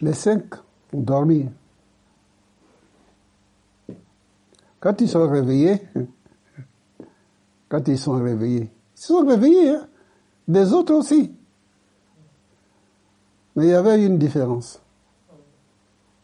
Les 0.00 0.12
cinq 0.12 0.54
ont 0.92 1.00
dormi. 1.00 1.48
Quand 4.80 5.00
ils 5.00 5.08
sont 5.08 5.28
réveillés, 5.28 5.80
quand 7.68 7.86
ils 7.88 7.98
sont 7.98 8.12
réveillés, 8.12 8.70
ils 8.96 9.00
sont 9.00 9.26
réveillés, 9.26 9.70
hein, 9.70 9.88
des 10.46 10.72
autres 10.72 10.94
aussi. 10.94 11.34
Mais 13.56 13.66
il 13.66 13.70
y 13.70 13.74
avait 13.74 14.04
une 14.04 14.18
différence. 14.18 14.80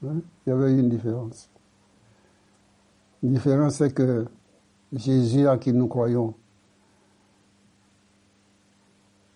Hein, 0.05 0.21
Il 0.47 0.51
y 0.51 0.53
avait 0.53 0.73
une 0.73 0.89
différence. 0.89 1.51
La 3.23 3.31
différence, 3.31 3.75
c'est 3.77 3.93
que 3.93 4.27
Jésus 4.93 5.49
en 5.49 5.59
qui 5.59 5.73
nous 5.73 5.89
croyons 5.89 6.35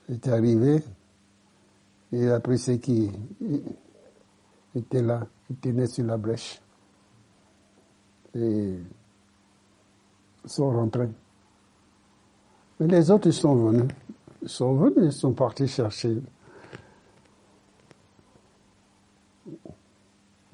est 0.08 0.28
arrivé 0.28 0.82
et 2.12 2.28
après 2.30 2.56
ceux 2.56 2.76
qui 2.76 3.10
étaient 4.78 5.02
là, 5.02 5.26
qui 5.46 5.54
tenaient 5.54 5.86
sur 5.86 6.04
la 6.04 6.16
brèche. 6.16 6.60
Et 8.34 8.78
sont 10.44 10.70
rentrés. 10.70 11.08
Mais 12.80 12.86
les 12.86 13.10
autres, 13.10 13.28
ils 13.28 13.32
sont 13.32 13.54
venus. 13.54 13.90
Ils 14.42 14.48
sont 14.48 14.74
venus, 14.74 15.06
ils 15.06 15.12
sont 15.12 15.32
partis 15.32 15.66
chercher 15.66 16.22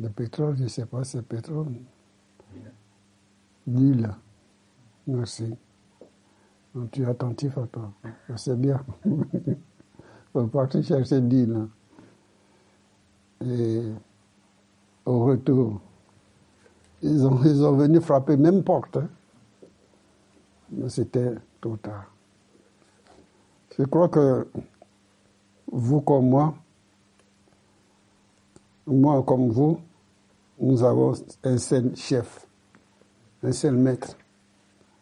le 0.00 0.08
pétrole, 0.10 0.56
je 0.56 0.64
ne 0.64 0.68
sais 0.68 0.86
pas, 0.86 1.04
c'est 1.04 1.22
pétrole. 1.22 1.72
L'huile. 3.66 4.10
Merci. 5.06 5.54
Donc, 6.74 6.90
tu 6.90 7.02
es 7.02 7.06
attentif 7.06 7.56
à 7.56 7.66
toi. 7.66 7.92
C'est 8.36 8.58
bien. 8.58 8.84
Ils 9.06 10.40
sont 10.40 10.48
partis 10.48 10.82
chercher 10.82 11.20
l'huile. 11.20 11.68
Et 13.44 13.82
au 15.06 15.24
retour, 15.24 15.80
ils 17.02 17.26
ont, 17.26 17.42
ils 17.44 17.62
venu 17.76 18.00
frapper 18.00 18.36
même 18.36 18.62
porte. 18.62 18.96
hein. 18.96 19.08
Mais 20.70 20.88
c'était 20.88 21.34
trop 21.60 21.76
tard. 21.76 22.06
Je 23.76 23.84
crois 23.84 24.08
que 24.08 24.48
vous 25.70 26.00
comme 26.00 26.28
moi, 26.28 26.54
moi 28.86 29.22
comme 29.22 29.50
vous, 29.50 29.80
nous 30.60 30.82
avons 30.82 31.12
un 31.42 31.58
seul 31.58 31.94
chef, 31.96 32.46
un 33.42 33.52
seul 33.52 33.74
maître, 33.76 34.16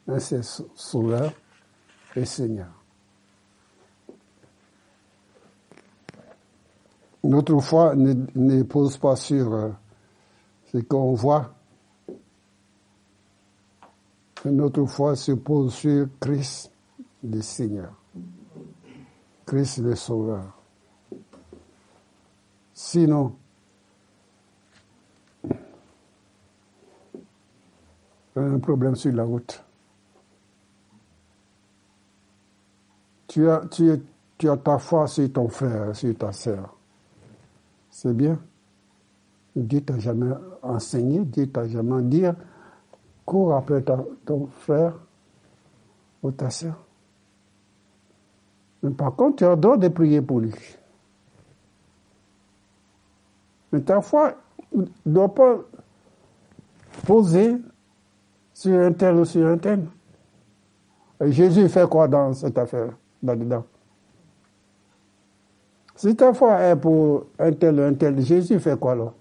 un 0.09 0.19
seul 0.19 0.43
sau- 0.43 0.69
sauveur 0.75 1.33
et 2.17 2.25
Seigneur. 2.25 2.73
Notre 7.25 7.59
foi 7.61 7.95
ne, 7.95 8.15
ne 8.35 8.62
pose 8.65 8.97
pas 8.99 9.15
sur 9.17 9.75
euh, 10.75 10.79
ce 10.79 10.85
qu'on 10.85 11.15
voit. 11.15 11.55
Notre 14.45 14.85
foi 14.87 15.15
se 15.15 15.33
pose 15.33 15.73
sur 15.73 16.09
Christ 16.19 16.73
le 17.23 17.41
Seigneur, 17.41 17.93
Christ 19.47 19.79
le 19.79 19.95
Sauveur. 19.95 20.59
Sinon, 22.75 23.37
un 28.35 28.59
problème 28.59 28.97
sur 28.97 29.13
la 29.13 29.25
route. 29.25 29.63
Tu, 33.29 33.49
as, 33.49 33.65
tu, 33.71 33.91
tu 34.37 34.51
as 34.51 34.57
ta 34.57 34.79
foi 34.79 35.07
sur 35.07 35.33
ton 35.33 35.49
frère, 35.49 35.95
sur 35.95 36.17
ta 36.17 36.33
sœur. 36.33 36.77
C'est 37.91 38.15
bien? 38.15 38.39
Dieu 39.55 39.81
t'a 39.83 39.99
jamais 39.99 40.33
enseigné, 40.62 41.21
Dieu 41.25 41.47
t'a 41.47 41.67
jamais 41.69 42.03
dit, 42.03 42.25
cours 43.27 43.55
après 43.55 43.83
ton 43.83 44.47
frère 44.61 44.99
ou 46.23 46.31
ta 46.31 46.51
sœur. 46.51 46.75
Mais 48.83 48.91
par 48.91 49.15
contre, 49.15 49.37
tu 49.37 49.45
as 49.45 49.51
le 49.51 49.57
droit 49.57 49.77
de 49.77 49.88
prier 49.88 50.21
pour 50.23 50.41
lui. 50.41 50.55
Mais 53.71 53.81
ta 53.81 54.01
foi 54.01 54.35
ne 54.75 54.85
doit 55.07 55.35
pas 55.35 55.59
poser 57.07 57.57
sur 58.53 58.79
un 58.79 58.93
tel 58.93 59.17
ou 59.17 59.25
sur 59.25 59.47
un 59.47 59.59
tel. 59.59 59.87
Jésus 61.21 61.69
fait 61.69 61.88
quoi 61.88 62.09
dans 62.09 62.33
cette 62.33 62.59
affaire 62.59 62.93
là-dedans? 63.23 63.65
Si 65.95 66.17
ta 66.17 66.33
foi 66.35 66.61
est 66.61 66.77
pour 66.77 67.27
un 67.38 67.53
tel 67.53 67.79
ou 67.79 67.83
un 67.83 67.95
tel, 67.95 68.21
Jésus 68.21 68.59
fait 68.59 68.79
quoi 68.79 68.95
là 68.95 69.12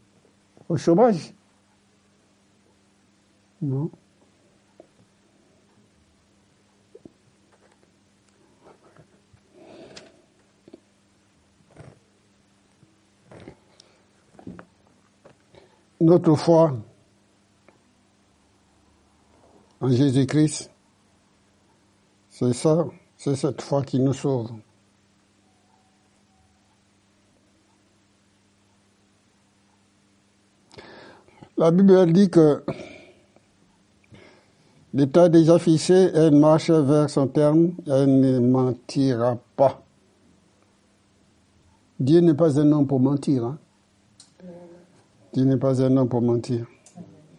Au 0.72 0.78
chômage 0.78 1.34
Non. 3.62 3.92
Notre 16.00 16.36
foi 16.36 16.78
en 19.82 19.90
Jésus-Christ, 19.90 20.72
c'est 22.30 22.54
ça, 22.54 22.88
c'est 23.18 23.36
cette 23.36 23.62
foi 23.62 23.84
qui 23.84 24.00
nous 24.00 24.14
sauve. 24.14 24.54
La 31.62 31.69
Bible 31.69 32.12
dit 32.12 32.28
que 32.28 32.63
l'État 34.95 35.30
déjà 35.30 35.60
fixé, 35.60 36.10
elle 36.15 36.34
marche 36.34 36.71
vers 36.71 37.08
son 37.08 37.28
terme, 37.28 37.74
elle 37.86 38.19
ne 38.19 38.39
mentira 38.39 39.38
pas. 39.56 39.84
Dieu 42.00 42.21
n'est 42.21 42.34
pas 42.34 42.60
un 42.60 42.71
homme 42.71 42.88
pour 42.88 43.00
mentir. 43.00 43.45
Hein? 43.45 43.60
Dieu 45.34 45.43
n'est 45.43 45.58
pas 45.58 45.80
un 45.84 45.97
homme 45.97 46.10
pour 46.10 46.24
mentir. 46.24 46.65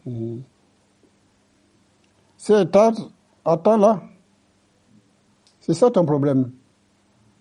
Mmh. 0.07 0.37
C'est 2.37 2.55
attends 2.55 3.77
là. 3.77 4.05
C'est 5.59 5.75
ça 5.75 5.91
ton 5.91 6.05
problème. 6.05 6.53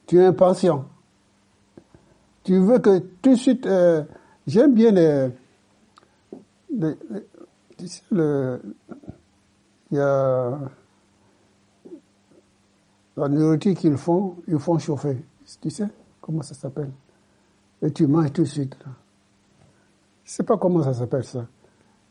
Tu 0.08 0.18
es 0.18 0.26
impatient. 0.26 0.86
Tu 2.44 2.58
veux 2.58 2.80
que 2.80 2.98
tout 3.22 3.34
de 3.34 3.36
suite. 3.36 3.68
Euh, 3.68 4.04
j'aime 4.48 4.74
bien 4.74 4.90
les. 4.90 5.30
Tu 7.78 7.88
sais, 7.88 8.02
le. 8.12 8.62
Il 9.92 9.98
y 9.98 10.00
a. 10.00 10.60
La 13.18 13.28
nourriture 13.28 13.76
qu'ils 13.76 13.98
font, 13.98 14.38
ils 14.48 14.58
font 14.58 14.80
chauffer. 14.80 15.18
Tu 15.62 15.70
sais 15.70 15.88
comment 16.22 16.42
ça 16.42 16.54
s'appelle? 16.54 16.92
Et 17.82 17.92
tu 17.92 18.08
manges 18.08 18.32
tout 18.32 18.44
de 18.44 18.48
suite. 18.48 18.76
Je 20.24 20.32
ne 20.32 20.36
sais 20.36 20.44
pas 20.44 20.58
comment 20.58 20.82
ça 20.84 20.94
s'appelle 20.94 21.26
ça. 21.26 21.46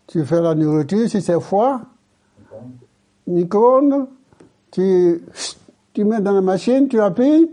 Tu 0.06 0.24
fais 0.24 0.42
la 0.42 0.54
nourriture, 0.54 1.08
si 1.08 1.22
c'est 1.22 1.40
froid, 1.40 1.80
micro 3.26 3.80
tu 4.70 5.22
tu 5.92 6.04
mets 6.04 6.20
dans 6.20 6.32
la 6.32 6.40
machine, 6.40 6.88
tu 6.88 7.00
appuies, 7.00 7.50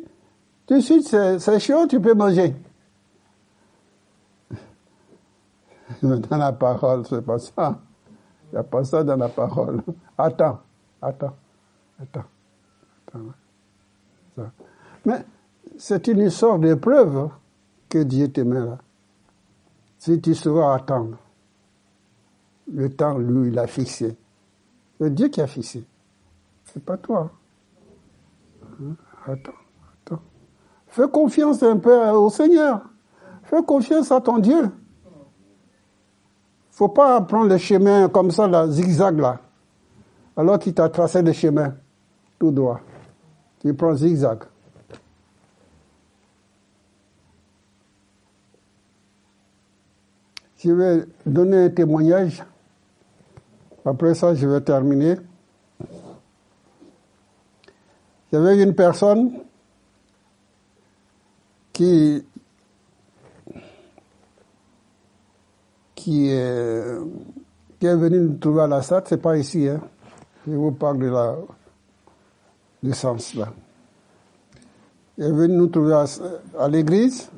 tout 0.66 0.76
de 0.76 0.80
suite 0.80 1.08
c'est 1.08 1.60
chaud, 1.60 1.88
tu 1.88 2.00
peux 2.00 2.14
manger. 2.14 2.54
Dans 6.02 6.38
la 6.38 6.52
parole, 6.52 7.06
c'est 7.06 7.22
pas 7.22 7.40
ça. 7.40 7.80
Il 8.50 8.56
n'y 8.56 8.60
a 8.60 8.64
pas 8.64 8.84
ça 8.84 9.04
dans 9.04 9.18
la 9.18 9.28
parole. 9.28 9.82
Attends, 10.18 10.60
attends, 11.02 11.36
attends. 12.02 12.24
attends. 13.10 14.52
Mais 15.06 15.26
c'est 15.78 16.08
une 16.08 16.30
sorte 16.30 16.62
d'épreuve 16.62 17.30
que 17.90 18.04
Dieu 18.04 18.32
te 18.32 18.42
met 18.42 18.60
là. 18.60 18.78
Si 20.00 20.22
tu 20.22 20.34
sauras 20.34 20.76
attendre, 20.76 21.18
le 22.72 22.90
temps, 22.94 23.18
lui, 23.18 23.50
il 23.50 23.60
a 23.60 23.68
fixé. 23.68 24.18
C'est 25.00 25.14
Dieu 25.14 25.28
qui 25.28 25.42
a 25.42 25.48
fixé. 25.48 25.86
C'est 26.66 26.84
pas 26.84 26.98
toi. 26.98 27.32
Attends, 29.26 29.52
attends. 30.06 30.22
Fais 30.88 31.10
confiance 31.10 31.64
un 31.64 31.78
peu 31.78 32.10
au 32.12 32.30
Seigneur. 32.30 32.82
Fais 33.44 33.64
confiance 33.64 34.12
à 34.12 34.22
ton 34.22 34.38
Dieu. 34.40 34.72
Faut 36.78 36.90
pas 36.90 37.20
prendre 37.22 37.50
le 37.50 37.58
chemin 37.58 38.08
comme 38.08 38.30
ça, 38.30 38.48
la 38.48 38.68
zigzag 38.68 39.18
là. 39.18 39.40
Alors 40.36 40.60
qu'il 40.60 40.76
t'a 40.76 40.88
tracé 40.90 41.24
le 41.24 41.34
chemin 41.34 41.74
tout 42.38 42.52
droit. 42.52 42.80
Tu 43.60 43.74
prends 43.74 43.96
zigzag. 43.96 44.44
Je 50.60 50.72
vais 50.72 51.06
donner 51.26 51.64
un 51.66 51.70
témoignage. 51.70 52.46
Après 53.84 54.14
ça, 54.14 54.36
je 54.36 54.48
vais 54.48 54.62
terminer. 54.62 55.16
Avait 58.32 58.62
une 58.62 58.76
personne 58.76 59.32
qui, 61.74 62.24
qui, 66.08 66.30
est, 66.30 66.98
qui 67.82 67.86
est 67.86 67.96
venue 67.98 68.22
nous 68.22 68.38
trouver 68.38 68.62
à 68.62 68.68
la 68.68 68.82
salle, 68.82 69.04
c'est 69.08 69.22
pas 69.22 69.38
ici, 69.38 69.68
hein. 69.68 69.82
Je 70.48 70.54
vous 70.54 70.72
parle 70.72 71.00
de 71.00 71.12
du 72.82 72.94
sens 72.94 73.34
là. 73.34 73.52
Elle 75.18 75.26
est 75.26 75.32
venue 75.34 75.58
nous 75.58 75.68
trouver 75.68 76.06
à, 76.58 76.68
l'église. 76.70 77.30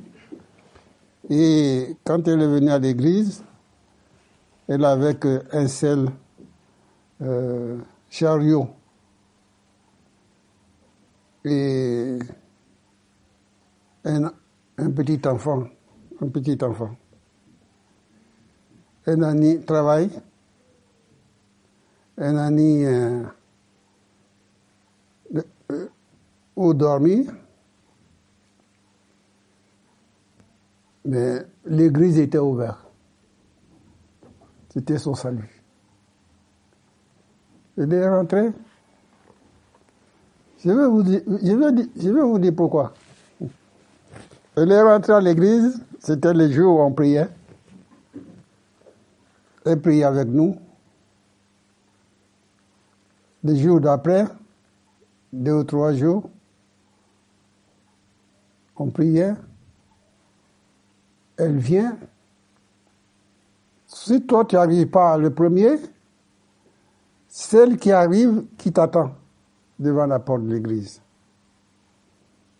Et 1.31 1.95
quand 2.03 2.27
elle 2.27 2.43
est 2.43 2.47
venue 2.47 2.69
à 2.69 2.77
l'église, 2.77 3.43
elle 4.67 4.85
avait 4.85 5.17
un 5.51 5.67
seul 5.67 6.07
euh, 7.23 7.75
chariot 8.07 8.69
et 11.43 12.19
un, 14.05 14.31
petit 14.91 15.27
enfant, 15.27 15.63
un 16.21 16.27
petit 16.27 16.63
enfant. 16.63 16.91
Un 19.07 19.21
ami 19.21 19.61
travaille, 19.61 20.09
un 22.17 22.35
ami 22.37 22.85
euh, 22.85 23.23
euh, 25.71 25.87
ou 26.55 26.73
dormir, 26.73 27.31
mais 31.05 31.45
l'église 31.65 32.19
était 32.19 32.37
ouverte. 32.37 32.79
C'était 34.73 34.97
son 34.97 35.15
salut. 35.15 35.49
Il 37.77 37.91
est 37.93 38.07
rentré, 38.07 38.51
je 40.63 40.69
vais 40.69 40.87
vous 40.87 41.03
dire, 41.03 41.21
je 41.25 41.53
vais, 41.53 41.89
je 41.95 42.09
vais 42.09 42.21
vous 42.21 42.37
dire 42.37 42.53
pourquoi. 42.55 42.93
Elle 44.57 44.71
est 44.71 44.81
rentrée 44.81 45.13
à 45.13 45.21
l'église, 45.21 45.81
c'était 45.99 46.33
le 46.33 46.51
jour 46.51 46.79
où 46.79 46.81
on 46.81 46.91
priait. 46.91 47.29
Elle 49.65 49.81
priait 49.81 50.03
avec 50.03 50.27
nous. 50.27 50.55
Les 53.43 53.57
jours 53.57 53.79
d'après, 53.79 54.25
deux 55.31 55.53
ou 55.53 55.63
trois 55.63 55.93
jours, 55.93 56.29
on 58.75 58.89
priait. 58.89 59.33
Elle 61.37 61.57
vient. 61.57 61.97
Si 63.87 64.25
toi 64.25 64.45
tu 64.45 64.55
n'arrives 64.55 64.89
pas 64.89 65.17
le 65.17 65.33
premier, 65.33 65.77
celle 67.27 67.77
qui 67.77 67.91
arrive 67.91 68.45
qui 68.57 68.73
t'attend 68.73 69.15
devant 69.77 70.05
la 70.05 70.19
porte 70.19 70.43
de 70.43 70.53
l'église 70.53 71.01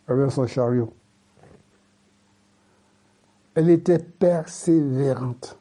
avec 0.08 0.32
son 0.32 0.48
chariot. 0.48 0.94
Elle 3.54 3.70
était 3.70 4.00
persévérante. 4.00 5.59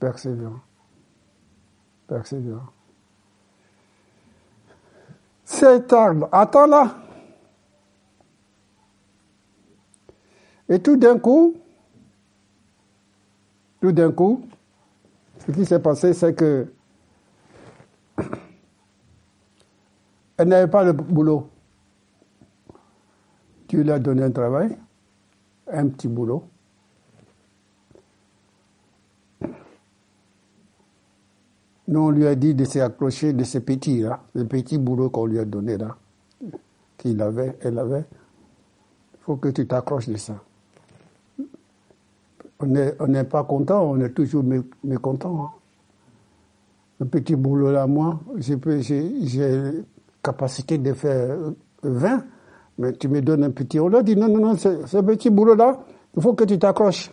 Persévérante. 0.00 0.62
Persévérante. 2.08 2.72
Cet 5.44 5.92
arbre, 5.92 6.28
attends 6.32 6.66
là. 6.66 6.96
Et 10.68 10.80
tout 10.80 10.96
d'un 10.96 11.18
coup, 11.18 11.54
tout 13.80 13.92
d'un 13.92 14.10
coup, 14.10 14.46
ce 15.46 15.52
qui 15.52 15.64
s'est 15.64 15.80
passé, 15.80 16.14
c'est 16.14 16.34
que 16.34 16.72
Elle 20.40 20.48
n'avait 20.48 20.70
pas 20.70 20.84
le 20.84 20.94
boulot. 20.94 21.50
Tu 23.68 23.82
lui 23.82 23.90
a 23.90 23.98
donné 23.98 24.22
un 24.22 24.30
travail, 24.30 24.74
un 25.70 25.86
petit 25.88 26.08
boulot. 26.08 26.48
Nous, 31.90 32.00
on 32.00 32.10
lui 32.10 32.24
a 32.24 32.36
dit 32.36 32.54
de 32.54 32.64
s'accrocher 32.64 33.32
de 33.32 33.42
ce 33.42 33.58
petit 33.58 34.02
là, 34.02 34.20
le 34.34 34.44
petit 34.44 34.78
boulot 34.78 35.10
qu'on 35.10 35.26
lui 35.26 35.40
a 35.40 35.44
donné 35.44 35.76
là, 35.76 35.96
qu'il 36.96 37.20
avait, 37.20 37.58
elle 37.62 37.80
avait. 37.80 38.04
Il 39.14 39.18
faut 39.22 39.34
que 39.34 39.48
tu 39.48 39.66
t'accroches 39.66 40.08
de 40.08 40.14
ça. 40.16 40.40
On 42.60 42.66
n'est 42.66 43.24
pas 43.24 43.42
content, 43.42 43.90
on 43.90 43.98
est 44.00 44.10
toujours 44.10 44.44
mécontent. 44.84 45.44
Hein. 45.44 45.50
Le 47.00 47.06
petit 47.06 47.34
boulot 47.34 47.72
là, 47.72 47.88
moi, 47.88 48.20
j'ai 48.36 48.56
capacité 50.22 50.78
de 50.78 50.92
faire 50.92 51.36
20, 51.82 52.24
mais 52.78 52.92
tu 52.92 53.08
me 53.08 53.20
donnes 53.20 53.42
un 53.42 53.50
petit. 53.50 53.80
On 53.80 53.88
lui 53.88 53.96
a 53.96 54.04
dit 54.04 54.14
non, 54.14 54.28
non, 54.28 54.38
non, 54.38 54.56
ce 54.56 55.00
petit 55.00 55.30
boulot 55.30 55.56
là, 55.56 55.80
il 56.16 56.22
faut 56.22 56.34
que 56.34 56.44
tu 56.44 56.56
t'accroches. 56.56 57.12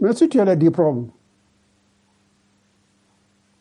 Mais 0.00 0.12
si 0.14 0.28
tu 0.28 0.38
as 0.38 0.44
le 0.44 0.56
diplôme, 0.56 1.08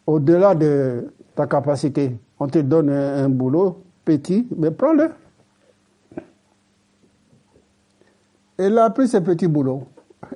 au-delà 0.09 0.55
de 0.55 1.13
ta 1.35 1.45
capacité, 1.45 2.19
on 2.39 2.47
te 2.47 2.57
donne 2.59 2.89
un 2.89 3.29
boulot 3.29 3.83
petit, 4.03 4.47
mais 4.57 4.71
prends-le. 4.71 5.11
Elle 8.57 8.77
a 8.79 8.89
pris 8.89 9.07
ce 9.07 9.17
petit 9.17 9.47
boulot. 9.47 9.87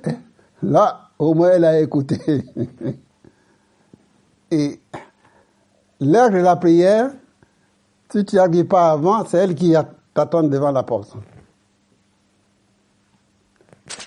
Là, 0.62 1.10
au 1.18 1.34
moins, 1.34 1.50
elle 1.50 1.64
a 1.64 1.80
écouté. 1.80 2.44
Et 4.52 4.80
l'heure 6.00 6.30
de 6.30 6.38
la 6.38 6.54
prière, 6.54 7.10
si 8.10 8.24
tu 8.24 8.36
n'y 8.36 8.64
pas 8.64 8.92
avant, 8.92 9.24
c'est 9.24 9.38
elle 9.38 9.56
qui 9.56 9.74
t'attend 10.14 10.44
devant 10.44 10.70
la 10.70 10.84
porte. 10.84 11.16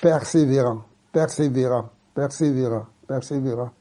Persévérant, 0.01 0.83
persévérant, 1.11 1.89
persévérant, 2.13 2.85
persévérant. 3.05 3.71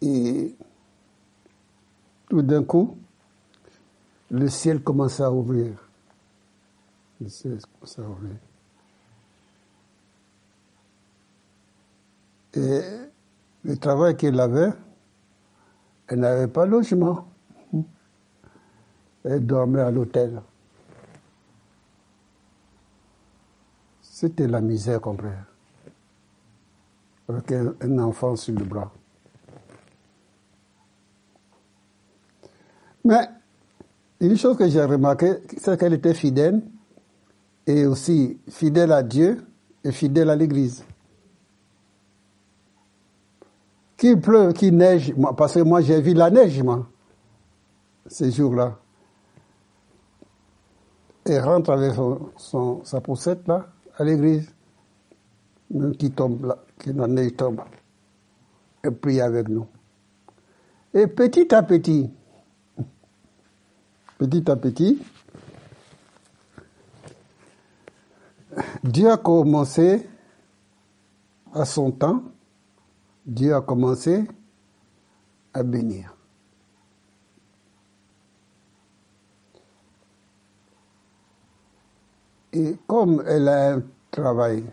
Et 0.00 0.54
d'un 2.42 2.64
coup, 2.64 2.98
le 4.30 4.48
ciel 4.48 4.82
commence 4.82 5.20
à 5.20 5.32
ouvrir. 5.32 5.72
Et 7.20 7.26
le 13.64 13.76
travail 13.76 14.16
qu'elle 14.16 14.40
avait, 14.40 14.70
elle 16.06 16.20
n'avait 16.20 16.48
pas 16.48 16.64
logement. 16.66 17.28
Elle 19.24 19.44
dormait 19.44 19.80
à 19.80 19.90
l'hôtel. 19.90 20.40
C'était 24.00 24.48
la 24.48 24.60
misère, 24.60 25.00
compère. 25.00 25.44
Avec 27.28 27.52
un, 27.52 27.98
enfant 27.98 28.36
sur 28.36 28.54
le 28.54 28.64
bras. 28.64 28.92
Mais 33.08 33.26
une 34.20 34.36
chose 34.36 34.58
que 34.58 34.68
j'ai 34.68 34.84
remarqué, 34.84 35.32
c'est 35.56 35.80
qu'elle 35.80 35.94
était 35.94 36.12
fidèle 36.12 36.60
et 37.66 37.86
aussi 37.86 38.38
fidèle 38.50 38.92
à 38.92 39.02
Dieu 39.02 39.46
et 39.82 39.92
fidèle 39.92 40.28
à 40.28 40.36
l'Église. 40.36 40.84
Qu'il 43.96 44.20
pleut, 44.20 44.52
qu'il 44.52 44.76
neige, 44.76 45.14
parce 45.38 45.54
que 45.54 45.60
moi 45.60 45.80
j'ai 45.80 46.02
vu 46.02 46.12
la 46.12 46.28
neige, 46.28 46.62
moi, 46.62 46.86
ces 48.06 48.30
jours-là. 48.30 48.76
Et 51.24 51.40
rentre 51.40 51.70
avec 51.70 51.94
son, 52.36 52.84
sa 52.84 53.00
poussette 53.00 53.48
là, 53.48 53.68
à 53.96 54.04
l'église, 54.04 54.52
qui 55.98 56.10
tombe 56.10 56.44
là, 56.44 56.58
qui 56.78 56.92
la 56.92 57.06
neige 57.06 57.36
tombe, 57.36 57.62
et 58.84 58.90
prie 58.90 59.22
avec 59.22 59.48
nous. 59.48 59.66
Et 60.92 61.06
petit 61.06 61.54
à 61.54 61.62
petit, 61.62 62.10
petit 64.18 64.50
à 64.50 64.56
petit, 64.56 65.00
Dieu 68.82 69.10
a 69.10 69.16
commencé 69.16 70.08
à 71.52 71.64
son 71.64 71.92
temps, 71.92 72.22
Dieu 73.24 73.54
a 73.54 73.60
commencé 73.60 74.24
à 75.54 75.62
bénir. 75.62 76.14
Et 82.52 82.76
comme 82.86 83.22
elle 83.26 83.48
a 83.48 83.74
un 83.74 83.82
travail, 84.10 84.64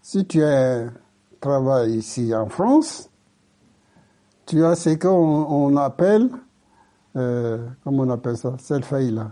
si 0.00 0.26
tu 0.26 0.42
as 0.42 0.86
un 0.86 0.92
travail 1.40 1.98
ici 1.98 2.34
en 2.34 2.48
France, 2.48 3.11
tu 4.52 4.62
as 4.66 4.74
ce 4.74 4.90
qu'on 4.90 5.74
appelle, 5.78 6.28
euh, 7.16 7.66
comment 7.82 8.02
on 8.02 8.10
appelle 8.10 8.36
ça, 8.36 8.54
cette 8.58 8.84
feuille-là 8.84 9.30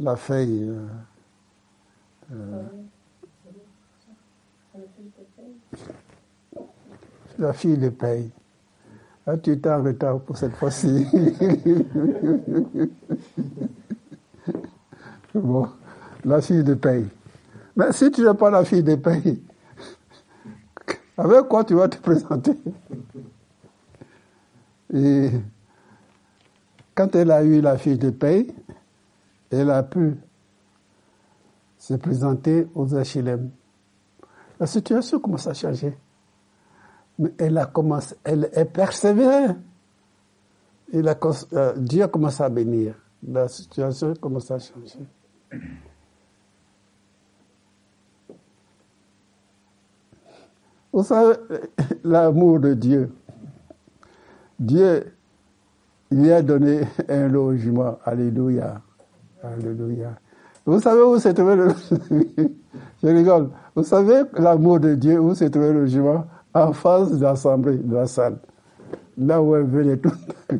la 0.00 0.16
feuille. 0.16 0.68
Euh, 0.68 0.88
euh, 2.32 2.64
la 7.38 7.52
fille 7.52 7.78
de 7.78 7.90
paye. 7.90 8.32
Ah, 9.24 9.36
tu 9.36 9.52
es 9.52 9.68
en 9.68 9.84
retard 9.84 10.18
pour 10.18 10.36
cette 10.36 10.56
fois-ci. 10.56 11.06
bon, 15.32 15.68
la 16.24 16.40
fille 16.40 16.64
de 16.64 16.74
paye. 16.74 17.06
Mais 17.76 17.92
si 17.92 18.10
tu 18.10 18.22
n'es 18.22 18.34
pas 18.34 18.50
la 18.50 18.64
fille 18.64 18.82
de 18.82 18.96
paye, 18.96 19.40
avec 21.16 21.46
quoi 21.46 21.62
tu 21.62 21.74
vas 21.74 21.88
te 21.88 21.98
présenter? 21.98 22.58
Et 24.92 25.30
quand 26.94 27.14
elle 27.14 27.30
a 27.30 27.42
eu 27.42 27.60
la 27.60 27.76
fille 27.76 27.98
de 27.98 28.10
paye, 28.10 28.54
elle 29.50 29.70
a 29.70 29.82
pu 29.82 30.16
se 31.78 31.94
présenter 31.94 32.66
aux 32.74 32.86
HLM. 32.86 33.50
La 34.58 34.66
situation 34.66 35.20
commence 35.20 35.46
à 35.46 35.54
changer. 35.54 35.96
Mais 37.18 37.32
elle 37.38 37.58
a 37.58 37.66
commencé, 37.66 38.14
elle 38.24 38.50
est 38.52 38.64
persévérée. 38.64 39.54
Euh, 40.94 41.74
Dieu 41.76 42.02
a 42.02 42.08
commencé 42.08 42.42
à 42.42 42.48
bénir. 42.48 42.94
La 43.26 43.48
situation 43.48 44.14
commence 44.14 44.50
à 44.50 44.58
changer. 44.58 44.98
Vous 50.92 51.04
savez, 51.04 51.36
l'amour 52.04 52.60
de 52.60 52.74
Dieu. 52.74 53.12
Dieu 54.58 55.12
lui 56.10 56.32
a 56.32 56.42
donné 56.42 56.80
un 57.08 57.28
logement. 57.28 57.98
Alléluia. 58.04 58.80
Alléluia. 59.42 60.18
Vous 60.66 60.80
savez 60.80 61.02
où 61.02 61.18
s'est 61.18 61.34
trouvé 61.34 61.56
le 61.56 61.68
Je 63.02 63.08
rigole. 63.08 63.50
Vous 63.74 63.84
savez 63.84 64.22
l'amour 64.34 64.80
de 64.80 64.94
Dieu, 64.94 65.18
où 65.20 65.34
s'est 65.34 65.50
trouvé 65.50 65.72
le 65.72 65.82
logement? 65.82 66.26
En 66.54 66.72
face 66.72 67.16
de 67.16 67.22
l'assemblée, 67.22 67.76
de 67.78 67.94
la 67.94 68.06
salle. 68.06 68.38
Là 69.16 69.40
où 69.40 69.54
elle 69.54 69.66
venait 69.66 69.96
tout. 69.96 70.12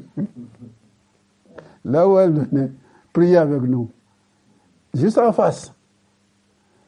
Là 1.84 2.08
où 2.08 2.18
elle 2.18 2.32
venait 2.32 2.70
prier 3.12 3.36
avec 3.38 3.62
nous. 3.62 3.90
Juste 4.94 5.18
en 5.18 5.32
face. 5.32 5.72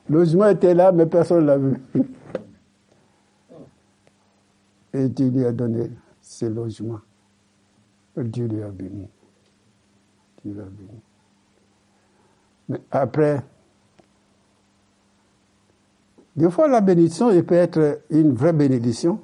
Le 0.09 0.18
logement 0.18 0.49
était 0.49 0.75
là, 0.75 0.92
mais 0.92 1.07
personne 1.07 1.42
ne 1.42 1.46
l'a 1.46 1.59
vu. 1.59 1.81
Et 4.92 5.09
Dieu 5.09 5.29
lui 5.29 5.44
a 5.44 5.53
donné 5.53 5.90
ce 6.31 6.47
logement. 6.47 7.01
Dieu 8.16 8.47
lui 8.47 8.62
a 8.62 8.69
béni. 8.69 9.09
Dieu 10.43 10.53
lui 10.53 10.61
a 10.61 10.64
béni. 10.64 11.01
Mais 12.69 12.81
après, 12.93 13.43
des 16.37 16.49
fois 16.49 16.69
la 16.69 16.81
bénédiction 16.81 17.31
elle 17.31 17.45
peut 17.45 17.57
être 17.57 18.03
une 18.11 18.33
vraie 18.33 18.53
bénédiction, 18.53 19.21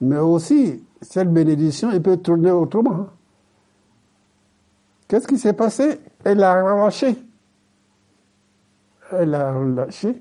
mais 0.00 0.18
aussi 0.18 0.82
cette 1.00 1.32
bénédiction 1.32 1.92
elle 1.92 2.02
peut 2.02 2.16
tourner 2.16 2.50
autrement. 2.50 3.06
Qu'est-ce 5.06 5.28
qui 5.28 5.38
s'est 5.38 5.52
passé? 5.52 6.00
Elle 6.24 6.42
a 6.42 6.64
relâché. 6.64 7.16
Elle 9.12 9.34
a 9.36 9.54
relâché. 9.54 10.20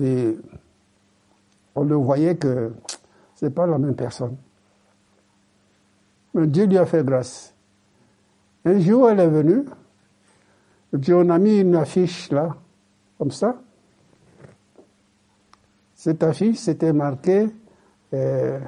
Et 0.00 0.38
on 1.80 1.84
le 1.84 1.94
voyait 1.94 2.36
que 2.36 2.74
c'est 3.34 3.48
pas 3.48 3.66
la 3.66 3.78
même 3.78 3.94
personne. 3.94 4.36
Mais 6.34 6.46
Dieu 6.46 6.66
lui 6.66 6.76
a 6.76 6.84
fait 6.84 7.02
grâce. 7.02 7.54
Un 8.66 8.78
jour, 8.80 9.08
elle 9.08 9.20
est 9.20 9.28
venue, 9.28 9.64
et 10.92 10.98
puis 10.98 11.14
on 11.14 11.30
a 11.30 11.38
mis 11.38 11.60
une 11.60 11.74
affiche 11.74 12.30
là, 12.30 12.54
comme 13.16 13.30
ça. 13.30 13.62
Cette 15.94 16.22
affiche, 16.22 16.58
c'était 16.58 16.92
marqué 16.92 17.48
euh, 18.12 18.60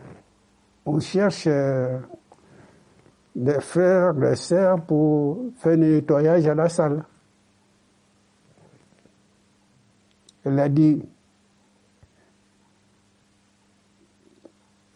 on 0.86 0.98
cherche 0.98 1.44
euh, 1.46 1.98
des 3.36 3.60
frères, 3.60 4.14
des 4.14 4.36
sœurs 4.36 4.80
pour 4.86 5.52
faire 5.56 5.76
le 5.76 5.96
nettoyage 5.96 6.46
à 6.46 6.54
la 6.54 6.70
salle. 6.70 7.04
Elle 10.44 10.58
a 10.58 10.70
dit, 10.70 11.04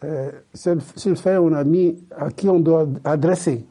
euh, 0.03 0.31
le 0.65 1.15
frère 1.15 1.43
ou 1.43 1.53
ami 1.55 2.03
à 2.15 2.29
qui 2.29 2.47
on 2.49 2.59
doit 2.59 2.87
adresser. 3.03 3.65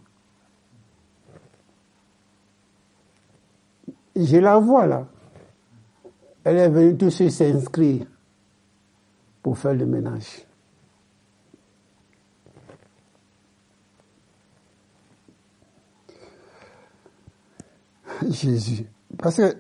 Je 4.17 4.39
la 4.39 4.59
vois 4.59 4.87
là. 4.87 5.07
Elle 6.43 6.57
est 6.57 6.69
venue 6.69 6.97
tout 6.97 7.07
de 7.07 7.11
suite 7.11 7.31
s'inscrire 7.31 8.07
pour 9.43 9.59
faire 9.59 9.75
le 9.75 9.87
ménage. 9.87 10.47
Jésus. 18.31 18.87
Parce 19.19 19.37
que 19.37 19.55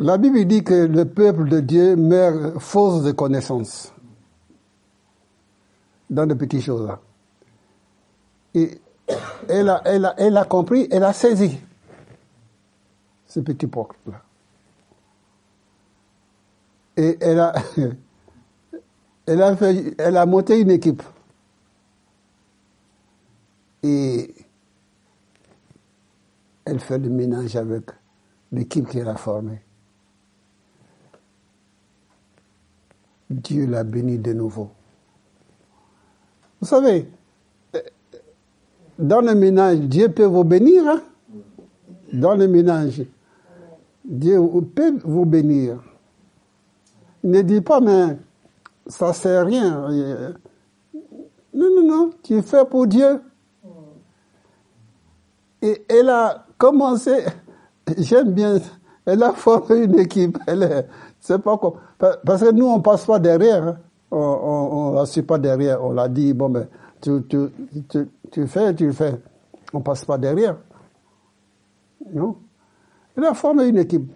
la 0.00 0.16
Bible 0.16 0.44
dit 0.44 0.64
que 0.64 0.86
le 0.86 1.04
peuple 1.04 1.48
de 1.48 1.60
Dieu 1.60 1.96
meurt 1.96 2.58
fausse 2.58 3.02
de 3.02 3.12
connaissance 3.12 3.92
dans 6.10 6.26
de 6.26 6.34
petites 6.34 6.62
choses. 6.62 6.90
Et 8.54 8.80
elle 9.48 9.68
a, 9.68 10.44
compris, 10.44 10.88
elle 10.90 11.04
a 11.04 11.12
saisi 11.12 11.58
ce 13.26 13.40
petit 13.40 13.66
porc 13.66 13.94
là. 14.06 14.22
Et 16.96 17.16
elle 17.20 17.38
a, 17.38 17.52
fait, 19.56 19.94
elle 19.98 20.16
a 20.16 20.26
monté 20.26 20.58
une 20.60 20.70
équipe. 20.70 21.02
Et 23.84 24.34
elle 26.64 26.80
fait 26.80 26.98
le 26.98 27.08
ménage 27.08 27.54
avec 27.54 27.84
l'équipe 28.50 28.88
qu'elle 28.88 29.08
a 29.08 29.14
formée. 29.16 29.62
Dieu 33.30 33.66
l'a 33.66 33.84
béni 33.84 34.18
de 34.18 34.32
nouveau. 34.32 34.72
Vous 36.60 36.66
savez, 36.66 37.08
dans 38.98 39.20
le 39.20 39.34
ménage, 39.34 39.78
Dieu 39.78 40.08
peut 40.08 40.24
vous 40.24 40.44
bénir. 40.44 40.84
Hein? 40.86 41.00
Dans 42.12 42.34
le 42.34 42.48
ménage, 42.48 43.02
Dieu 44.04 44.40
peut 44.74 44.94
vous 45.04 45.24
bénir. 45.24 45.78
Il 47.22 47.30
ne 47.30 47.42
dit 47.42 47.60
pas, 47.60 47.80
mais 47.80 48.16
ça 48.86 49.12
sert 49.12 49.42
à 49.42 49.44
rien. 49.44 50.34
Non, 51.54 51.68
non, 51.76 51.86
non, 51.86 52.10
tu 52.22 52.42
fais 52.42 52.64
pour 52.64 52.86
Dieu. 52.86 53.20
Et 55.60 55.84
elle 55.88 56.08
a 56.08 56.46
commencé, 56.56 57.24
j'aime 57.98 58.32
bien, 58.32 58.58
elle 59.04 59.22
a 59.22 59.32
formé 59.32 59.84
une 59.84 59.98
équipe. 59.98 60.38
Elle 60.46 60.86
c'est 61.20 61.38
pas 61.40 61.58
comme, 61.58 61.74
parce 61.98 62.42
que 62.42 62.52
nous, 62.52 62.66
on 62.66 62.80
passe 62.80 63.04
pas 63.04 63.18
derrière. 63.18 63.66
Hein. 63.66 63.78
On 64.10 65.00
ne 65.00 65.06
suit 65.06 65.22
pas 65.22 65.38
derrière. 65.38 65.84
On 65.84 65.92
l'a 65.92 66.08
dit, 66.08 66.32
bon, 66.32 66.48
ben, 66.48 66.66
tu, 67.00 67.22
tu, 67.28 67.38
tu, 67.88 68.08
tu 68.30 68.46
fais, 68.46 68.74
tu 68.74 68.92
fais. 68.92 69.20
On 69.72 69.80
passe 69.80 70.04
pas 70.04 70.18
derrière. 70.18 70.56
Non? 72.12 72.36
Elle 73.16 73.24
a 73.24 73.34
formé 73.34 73.68
une 73.68 73.78
équipe. 73.78 74.10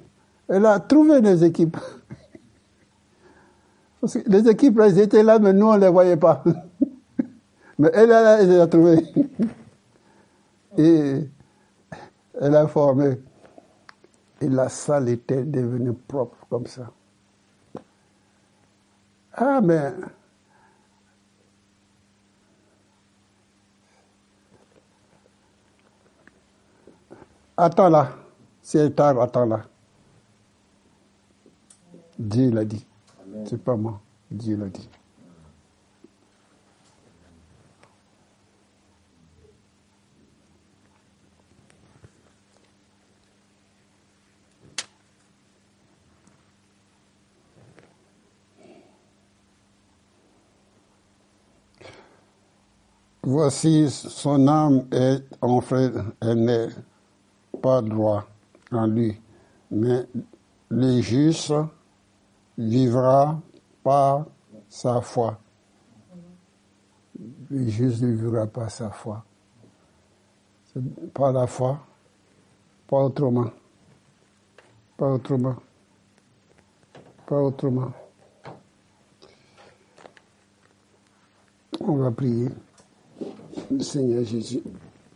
Elle 0.49 0.67
a 0.67 0.81
trouvé 0.81 1.21
des 1.21 1.45
équipes. 1.45 1.77
Parce 4.01 4.15
que 4.15 4.29
les 4.29 4.49
équipes, 4.49 4.81
elles 4.81 4.99
étaient 4.99 5.23
là, 5.23 5.39
mais 5.39 5.53
nous, 5.53 5.67
on 5.67 5.75
ne 5.75 5.81
les 5.81 5.89
voyait 5.89 6.17
pas. 6.17 6.43
mais 7.79 7.91
elle, 7.93 8.11
elle, 8.11 8.51
elle 8.51 8.61
a 8.61 8.67
trouvé. 8.67 9.07
Et 10.79 11.29
elle 12.41 12.57
a 12.57 12.67
formé. 12.67 13.19
Et 14.41 14.49
la 14.49 14.69
salle 14.69 15.09
était 15.11 15.45
devenue 15.45 15.93
propre 15.93 16.39
comme 16.49 16.67
ça. 16.67 16.91
Ah, 19.35 19.61
mais. 19.63 19.93
Attends 27.57 27.89
là. 27.89 28.13
C'est 28.63 28.95
tard, 28.95 29.21
attends 29.21 29.47
là. 29.47 29.63
Dieu 32.19 32.51
l'a 32.51 32.65
dit. 32.65 32.87
C'est 33.47 33.63
pas 33.63 33.77
moi. 33.77 34.01
Dieu 34.31 34.57
l'a 34.57 34.69
dit. 34.69 34.89
Voici 53.43 53.91
son 53.91 54.47
âme 54.47 54.87
est 54.93 55.25
en 55.41 55.61
fait, 55.61 55.93
elle 56.21 56.45
n'est 56.45 56.69
pas 57.61 57.83
droit 57.83 58.25
en 58.71 58.87
lui, 58.87 59.21
mais 59.69 60.07
le 60.69 61.01
juste 61.01 61.53
vivra 62.57 63.41
par 63.83 64.27
sa 64.69 65.01
foi. 65.01 65.41
Le 67.51 67.67
juste 67.67 68.03
ne 68.03 68.13
vivra 68.13 68.47
pas 68.47 68.69
sa 68.69 68.91
foi. 68.91 69.25
Pas 71.13 71.33
la 71.33 71.49
foi, 71.49 71.81
pas 72.87 72.99
autrement. 72.99 73.51
Pas 74.97 75.15
autrement. 75.15 75.57
Pas 77.27 77.41
autrement. 77.41 77.93
On 81.81 81.97
va 81.97 82.13
prier. 82.13 82.49
Seigneur 83.81 84.25
Jésus. 84.25 84.63